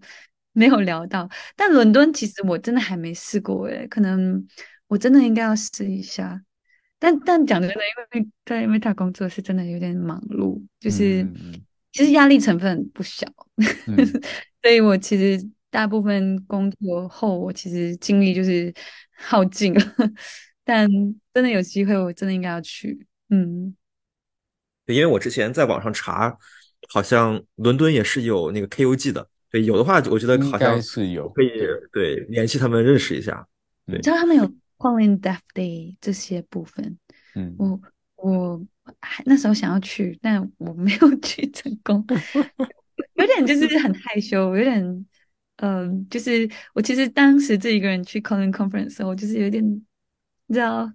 [0.52, 1.28] 没有聊到。
[1.56, 4.46] 但伦敦其实我真的还没试过诶，可能
[4.86, 6.42] 我真的应该要试一下。
[6.98, 7.74] 但但讲真的，
[8.14, 11.26] 因为在 Meta 工作是真的有点忙碌，就是
[11.92, 13.26] 其实压力成分不小，
[14.62, 18.72] 所以我其实大部分工作后，我其实精力就是
[19.16, 19.80] 耗尽了。
[20.64, 20.88] 但
[21.34, 23.06] 真的有机会，我真的应该要去。
[23.28, 23.74] 嗯，
[24.86, 26.36] 对，因为我之前在网上查，
[26.88, 29.28] 好像伦敦也是有那个 KUG 的。
[29.50, 31.50] 对，有的话，我觉得好像是有可以
[31.92, 33.46] 对联系他们认识一下。
[33.86, 34.52] 对，知道他们有。
[34.76, 36.98] Calling Death Day 这些部分，
[37.36, 37.80] 嗯，我
[38.16, 38.66] 我
[39.00, 42.04] 还那时候想要去，但我没有 去成功，
[43.14, 45.06] 有点就是很害羞，有点，
[45.58, 49.64] 嗯，就是我其实当时自己一个人去 Calling Conference 的时候，就是有点，
[50.48, 50.92] 你知道，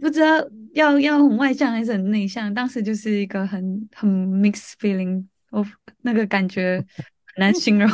[0.00, 5.66] 不知道要要很外向还是很内向，当时就是一个很很 mixed feeling，我
[6.02, 7.88] 那个感觉很难形容。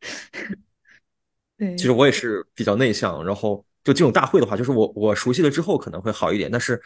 [1.56, 3.64] 对，其实我也是比较内向，然后。
[3.82, 6.50] 就这种大会的话，就是我我熟悉了之后可能会好一点。
[6.50, 6.78] 但是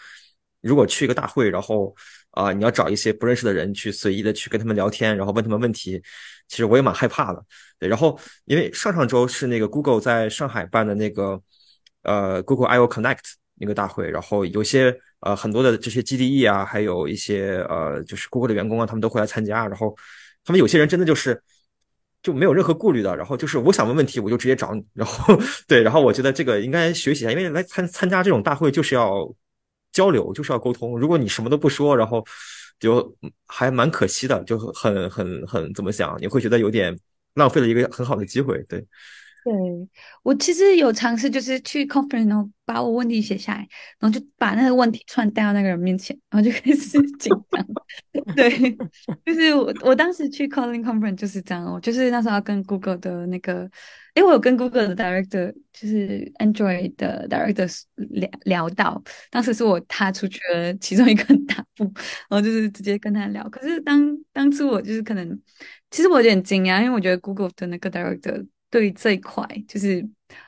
[0.61, 1.93] 如果去一个大会，然后
[2.31, 6.01] 啊，你要找一些不认识的人去随意的去跟他们聊天，然后问他们问题，
[6.47, 7.45] 其实我也蛮害怕的。
[7.81, 11.43] 对，然后因为上上周是那个 Google 在上海办的那个
[12.03, 13.25] 呃 Google I/O Connect
[13.57, 19.67] 那个大会，然后有些呃很多的这些 GDE 啊，还有一些呃就是 Google 的员工啊，他们都会来参加。
[19.67, 19.97] 然后
[20.45, 21.43] 他们有些人真的就是。
[22.25, 25.39] 就没有任何顾虑的，然后就是我想问问题，我就直接找你，然后
[25.69, 29.31] 对，然后我觉得这个应该学习一下，因为来参参加这种大会就是要
[29.93, 30.99] 交流，就是要沟通。
[30.99, 32.25] 如果你什么都不说，然后
[32.81, 33.15] 就
[33.47, 36.99] 还蛮可惜的，就很很很怎么想，你会觉得有点
[37.35, 38.83] 浪费了一个很好的机会，对。
[39.45, 39.53] 对
[40.23, 43.69] 我其实有尝试，就是去 conference，然后把我问题写下来，
[43.99, 47.67] 然后就把那个问题串带到那个人面前，然后就开始 紧张。
[48.35, 48.75] 对，
[49.27, 53.71] 就是我我当时去 calling conference 就是这样哦，就是那时候要跟 Google 的那个，
[54.15, 61.85] 因为，我有跟 Google 的 director，就是 Android 的 director 聊聊到，当时是我踏出去了其中一个大步，
[62.31, 63.47] 然后就是直接跟他聊。
[63.51, 65.39] 可是当当初我就是可能，
[65.91, 68.47] 其实我有点惊讶，因为我觉得 Google 的那个 director。
[68.75, 70.05] 对这一块就是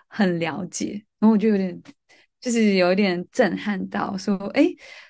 [0.08, 1.80] 很了解，然后我就有点，
[2.40, 4.66] 就是有一点震撼到，说，哎，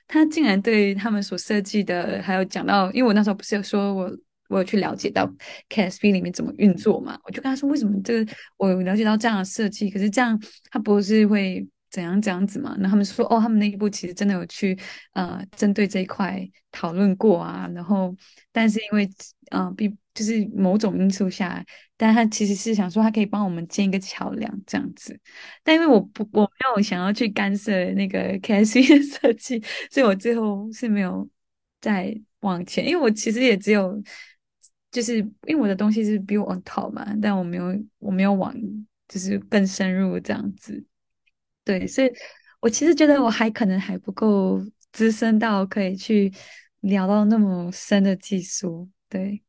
[0.07, 4.11] 他竟然对他们所设计的，还有讲到，因为我那时候不是有说我
[4.51, 5.27] 我有去了解到
[5.71, 10.39] KSP 里面怎么运作嘛，我就跟他说，为什么这个我了解到这样的设计，可是这样
[10.71, 12.77] 他不是会怎样这样子嘛？
[12.79, 14.79] 那他们说，哦，他们那一步其实真的有去
[15.15, 18.15] 呃针对这一块讨论过啊，然后
[18.53, 19.09] 但是因为
[19.51, 19.97] 呃比。
[20.17, 21.63] 就是某种因素下，
[21.95, 25.21] 但他其实是想说，他可以帮我们建一个桥梁这样子。
[25.63, 31.29] 但因为我不我没有想要去干涉那个 K S V 的设计，所以我最后是没有
[31.83, 32.89] 再往前。
[32.89, 34.03] 因为我其实也只有
[34.91, 38.55] 就是因为我的东西是 build on top 嘛，但我没有我没有往
[39.09, 40.83] 就是更深入这样子。
[41.63, 42.11] 对，所以
[42.61, 46.33] 我其实觉得我还可能还不够资深到可以去
[46.81, 48.89] 聊到那么深的技术。
[49.09, 49.43] 对，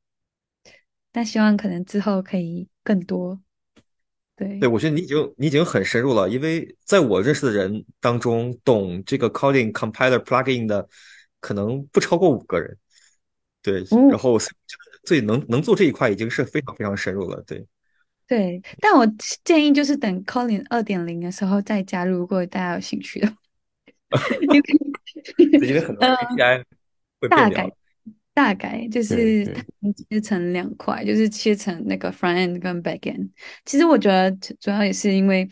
[1.12, 3.42] 但希望可能之后可以更多。
[4.36, 10.88] 对，对我觉得你已经你已经很深入了，因为在我认识的人当中，懂这个 Kotlin compiler plugin 的
[11.40, 12.78] 可能不超过五个人。
[13.64, 14.38] 对，然后
[15.04, 17.42] 最能能做这一块已经是非常非常深入了。
[17.48, 17.66] 对，
[18.28, 19.06] 对，但我
[19.44, 23.36] 建议就是等 Kotlin 二点零的时候再加入，如果大家有兴趣的。
[25.38, 26.64] 因为很多 API
[27.20, 27.70] 会大改。
[28.38, 29.44] 大概就是
[29.82, 33.28] 它切成两块，就是切成那个 front end 跟 back end。
[33.66, 34.30] 其实我觉得
[34.60, 35.50] 主要也是因为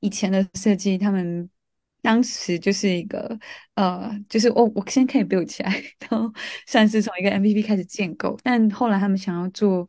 [0.00, 1.48] 以前的设计，他们
[2.02, 3.38] 当时就是一个
[3.74, 6.30] 呃，就是我我先可以 build 起来，然后
[6.66, 8.38] 算是从一个 MVP 开始建构。
[8.42, 9.88] 但后来他们想要做，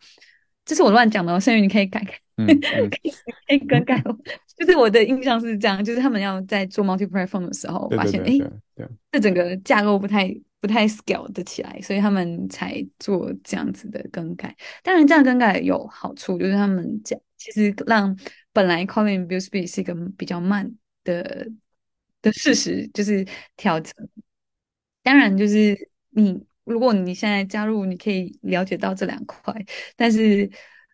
[0.63, 2.13] 这是我乱讲的，哦，剩余你可以改 改，
[3.45, 4.01] 可以更改。
[4.57, 8.37] 就是我的印象是这样，就是他们要在做 multi platform 的时候，发现哎，
[9.11, 10.35] 这整个架构不太。
[10.59, 14.53] 不太 scale 的起来，所以他们才做这样子的更改。
[14.81, 18.17] 当然，这样更改有好处，就是他们讲其实让
[18.51, 20.69] 本来 calling build speed 是一个比较慢
[21.03, 21.47] 的
[22.23, 23.23] 的事实，就是
[23.55, 23.93] 调整。
[25.03, 25.77] 当然，就是
[26.09, 29.53] 你如果你现在加入，你可以了解到这两块，
[29.95, 30.49] 但是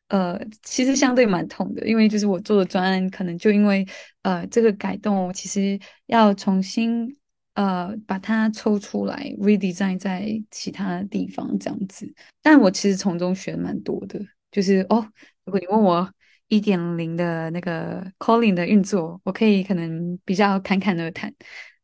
[0.08, 3.86] 呃，其实相对蛮痛的，因为就是我做的专案，可能就因为
[4.22, 7.16] 呃这个改动，我其实要重新。
[7.56, 12.12] 呃，把它抽出来，redesign 在其他地方这样子。
[12.42, 14.20] 但我其实从中学蛮多的，
[14.52, 15.08] 就是哦，
[15.46, 16.12] 如果你问我
[16.48, 21.32] 一点零的那个 calling 的运作，我可以可能比较侃侃而谈。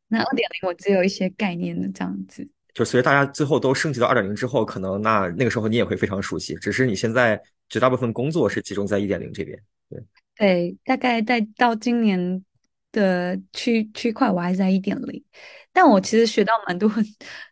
[0.07, 2.49] 那二点零我只有一些概念的这样子。
[2.73, 6.55] 就随着大家最后都升级到二点零之后，可能那那个时候你也会非常熟悉。
[6.55, 7.39] 只是你现在
[7.69, 9.57] 绝大部分工作是集中在一点零这边。
[9.89, 10.03] 对
[10.35, 12.43] 对，大概在到今年
[12.91, 15.23] 的区区块，我还在一点零。
[15.71, 17.05] 但我其实学到蛮多 很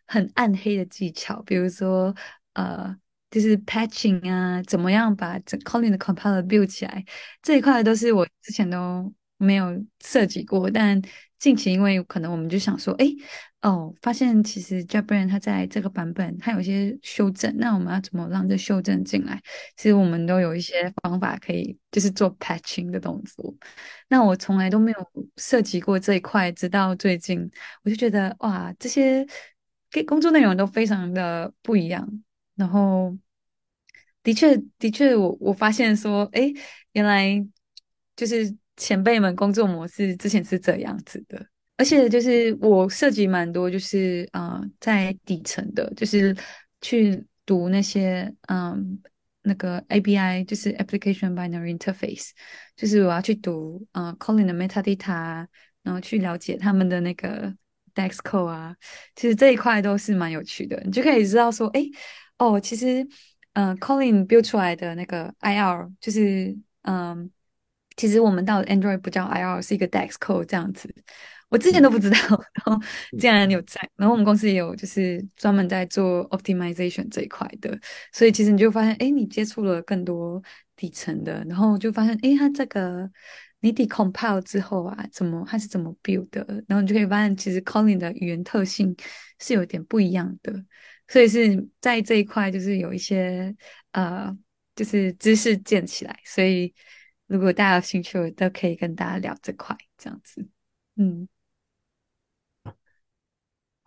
[0.06, 2.14] 很暗黑的技巧，比如说
[2.54, 2.94] 呃，
[3.30, 7.04] 就是 patching 啊，怎么样把整 Kotlin 的 compiler build 起来，
[7.42, 11.00] 这一块都是我之前都没有涉及过，但
[11.38, 13.06] 近期因为可能我们就想说，哎。
[13.60, 19.42] 哦，发现其实 JetBrains 它在这个版本它有一些修正，那我们要怎么让这修正进来？
[19.76, 23.52] 其实我们都有一些方法可以，就是做 patching 的动作。
[24.08, 27.50] 那我从来都没有涉及过这一块，直到最近，
[27.82, 29.26] 我就觉得哇，这些
[29.90, 32.08] 给工作内容都非常的不一样。
[32.54, 33.16] 然后，
[34.22, 36.52] 的确，的确，我我发现说，哎，
[36.92, 37.44] 原来
[38.14, 41.44] 就是前辈们工作模式之前是这样子的。
[41.78, 46.36] 而且就是我涉及蛮多，就是呃，在底层的，就是
[46.80, 49.00] 去读那些嗯
[49.42, 52.30] 那个 ABI，就是 Application Binary Interface，
[52.76, 55.46] 就是我要去读呃 Calling 的 Metadata，
[55.84, 57.54] 然后去了解他们的那个
[57.94, 58.76] DEX code 啊，
[59.14, 61.84] 其实这一块都是蛮有趣的，你就可以知道说，哎，
[62.38, 63.06] 哦，其实
[63.52, 67.30] 嗯 Calling build 出来的那个 IR，就是嗯，
[67.96, 70.92] 其实我们到 Android 不叫 IR，是一个 DEX code 这样子。
[71.48, 72.16] 我之前都不知道，
[72.52, 72.78] 然后
[73.18, 77.78] 竟然有在，然后我们公司也有就是专门在做 optimization 这一块的，
[78.12, 80.42] 所以其实你就发现，哎，你接触了更多
[80.76, 83.10] 底层的，然后就发现，哎，它这个
[83.60, 88.94] 你 decompile 之后啊，怎么它是怎么 build 的，然后你就可以发现，其实 Kotlin 的语言特性
[89.38, 90.52] 是有点不一样的，
[91.08, 93.56] 所以是在这一块就是有一些
[93.92, 94.36] 呃，
[94.76, 96.74] 就是知识建起来，所以
[97.26, 100.46] 如果大家有兴趣，都可以跟大家聊这块这样子，
[100.96, 101.26] 嗯。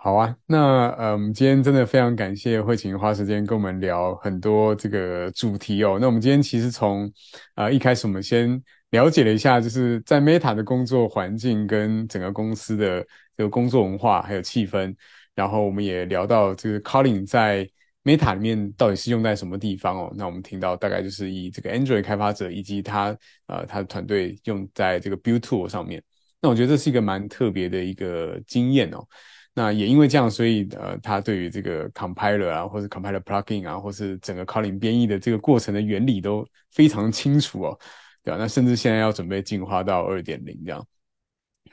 [0.03, 5.99] 好啊，那嗯，今天真的非常感谢慧琴花时间跟我们聊很多这个主题哦。
[6.01, 7.07] 那我们今天其实从
[7.53, 13.05] 啊一开始，我们先了解了一下，就是在 Meta 的工作环境跟整个公司的
[13.37, 14.91] 这个工作文化还有气氛，
[15.35, 17.69] 然后我们也聊到这个 Colin 在
[18.03, 20.11] Meta 里面到底是用在什么地方哦。
[20.17, 26.01] 那我们听到大概就是以这个 Android 开发者以及他呃他的团队用在这个 Build Tool 上面。
[26.41, 29.05] 那我觉得这是一个蛮特别的一个经验哦。
[29.53, 37.79] 那也因为这样，所以呃，他对于这个 compiler 啊，或者 compiler plugin 啊，或是整个 calling 编译的这个过程的原理都非常清楚哦，
[38.23, 38.37] 对吧？
[38.37, 40.87] 那甚至现在要准备进化到二点零这样。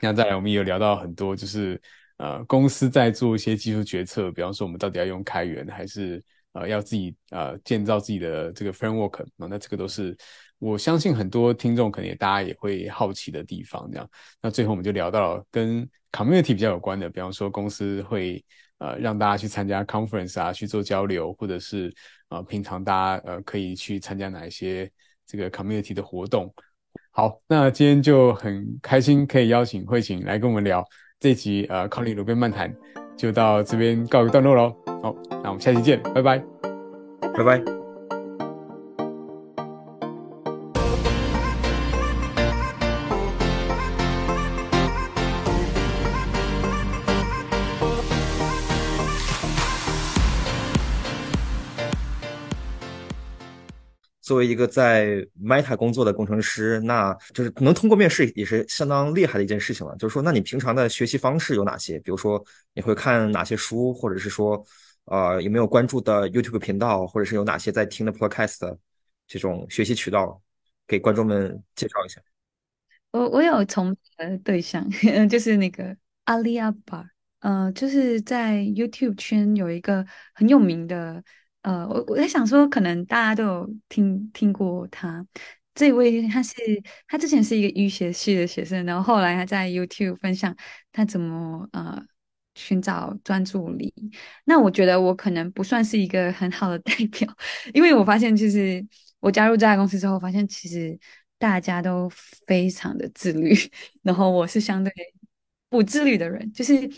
[0.01, 1.81] 那再来，我们也有聊到很多，就是
[2.17, 6.21] 呃，公司在做一些技术决策，比方说我们到底要用开源，还是
[6.51, 9.47] 呃要自己呃建造自己的这个 framework 啊？
[9.49, 10.17] 那这个都是。
[10.57, 14.09] 我相信很多听众可能也大家也会好奇的地方，这样。
[14.41, 18.43] 那最后我们就聊到了跟 community 比较有关的，比方说公司会
[18.79, 21.93] 呃让大家去参加 conference 啊，去做交流，或者是
[22.29, 24.89] 啊，平常大家呃可以去参加哪一些
[25.25, 26.53] 这个 community 的活动。
[27.11, 30.83] 好，那今天就很开心可以邀请慧琴来跟我们聊
[31.19, 32.73] 这集呃康利鲁边漫谈，
[33.17, 34.75] 就到这边告一段落喽。
[35.01, 36.43] 好，那我们下期见，拜拜，
[37.21, 37.78] 拜拜。
[54.29, 59.95] 作为一个在 Meta 工作的工程师，那就是能通过面试也是相当厉害的一件事情了。
[59.97, 61.97] 就是说，那你平常的学习方式有哪些？
[62.01, 62.39] 比如说，
[62.75, 64.63] 你会看哪些书，或者是说，
[65.05, 68.77] 呃，有没有关注的 YouTube 频道，或者是有哪些在听的 Podcast
[69.25, 70.39] 这种学习渠道，
[70.85, 72.21] 给观众们介绍一下。
[73.09, 74.87] 我我有从呃对象，
[75.27, 77.03] 就是那个阿里阿巴，
[77.39, 80.05] 呃，就是在 YouTube 圈有一个
[80.35, 81.23] 很有名的。
[81.61, 85.25] 呃，我我在想说，可能大家都有听听过他
[85.75, 86.55] 这位，他是
[87.07, 90.55] 他之前是一个医学系的学生，然后后来他在 YouTube 分享
[90.91, 92.01] 他怎么呃
[92.55, 93.93] 寻找专注力。
[94.45, 97.27] 那我觉得我可能不算是一个很好的代表，
[97.73, 98.85] 因为我发现其实
[99.19, 100.97] 我加入这家公司之后，发现其实
[101.37, 102.09] 大家都
[102.47, 103.53] 非常的自律，
[104.01, 104.91] 然后我是相对
[105.69, 106.89] 不自律的人，就是。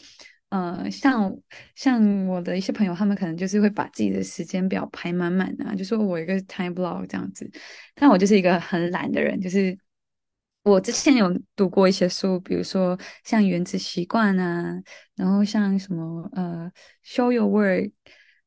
[0.52, 1.34] 呃，像
[1.76, 7.50] 像我的一些朋友，他们可能就是会把自己的时间表排满满的，就说我一个 time block 这样子。
[7.96, 9.78] 但我就是一个很懒的人，就是
[10.64, 14.76] 我之前有读过一些书，比如说像《原子习惯》啊，
[15.16, 16.70] 然后像什么呃
[17.10, 17.86] 《Show Your Work》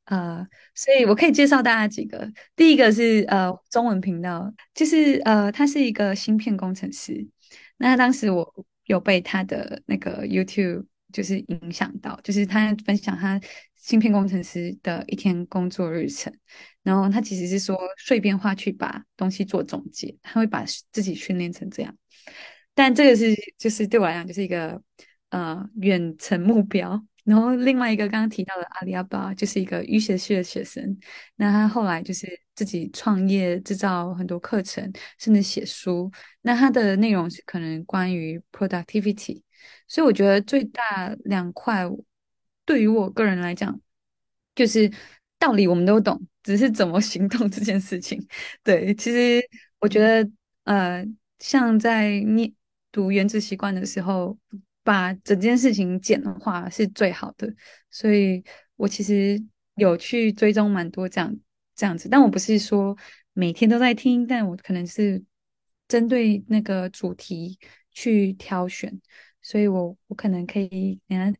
[0.04, 2.30] 呃，所以我可以介绍大家几个。
[2.54, 7.26] 第一个是呃中文频道，就是呃他是一个芯片工程师。
[7.78, 10.84] 那当时我有被他的那个 YouTube。
[11.14, 13.40] 就是影响到，就是他分享他
[13.76, 16.34] 芯片工程师的一天工作日程，
[16.82, 21.96] 然后他其实是说碎片化去把东西做总结，他会把自己训练成这样，
[22.74, 24.82] 但这个是就是对我来讲就是一个
[25.30, 27.00] 呃远程目标。
[27.22, 30.98] 然后另外一个刚刚提到的阿里阿巴就是一个医学系的学生，
[31.36, 36.10] 那他后来就是自己创业，制造很多课程，甚至写书。
[36.42, 39.40] 那他的内容是可能关于 productivity。
[39.88, 41.84] 所以我觉得最大两块，
[42.64, 43.80] 对于我个人来讲，
[44.54, 44.90] 就是
[45.38, 48.26] 道理我们都懂，只是怎么行动 这件事情。
[48.62, 49.42] 对，其实
[49.80, 50.30] 我觉得，
[50.64, 51.04] 呃，
[51.38, 52.52] 像在念
[52.90, 54.38] 读《原子习惯》的时候，
[54.82, 57.52] 把整件事情简化是最好的。
[57.90, 58.42] 所以
[58.76, 59.42] 我其实
[59.76, 61.36] 有去追踪蛮多这样
[61.74, 62.96] 这样子，但我不是说
[63.32, 65.22] 每天都在听，但我可能是
[65.88, 67.58] 针对那个主题
[67.90, 69.00] 去挑选。
[69.44, 71.32] 所以，我我可能可以，给他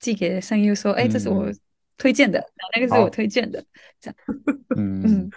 [0.00, 1.50] 寄给声优说，哎，这是我
[1.96, 2.44] 推荐的，
[2.74, 3.64] 那个是我推荐的，
[4.00, 4.16] 这样。
[4.76, 5.30] 嗯嗯。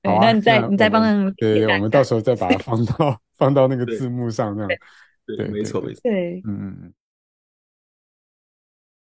[0.00, 1.02] 对，那你再你再帮
[1.34, 4.70] 对对，我们到时候再把它放到放到那个字幕上，这样。
[5.26, 6.00] 对，没错没错。
[6.04, 6.94] 对，嗯嗯嗯。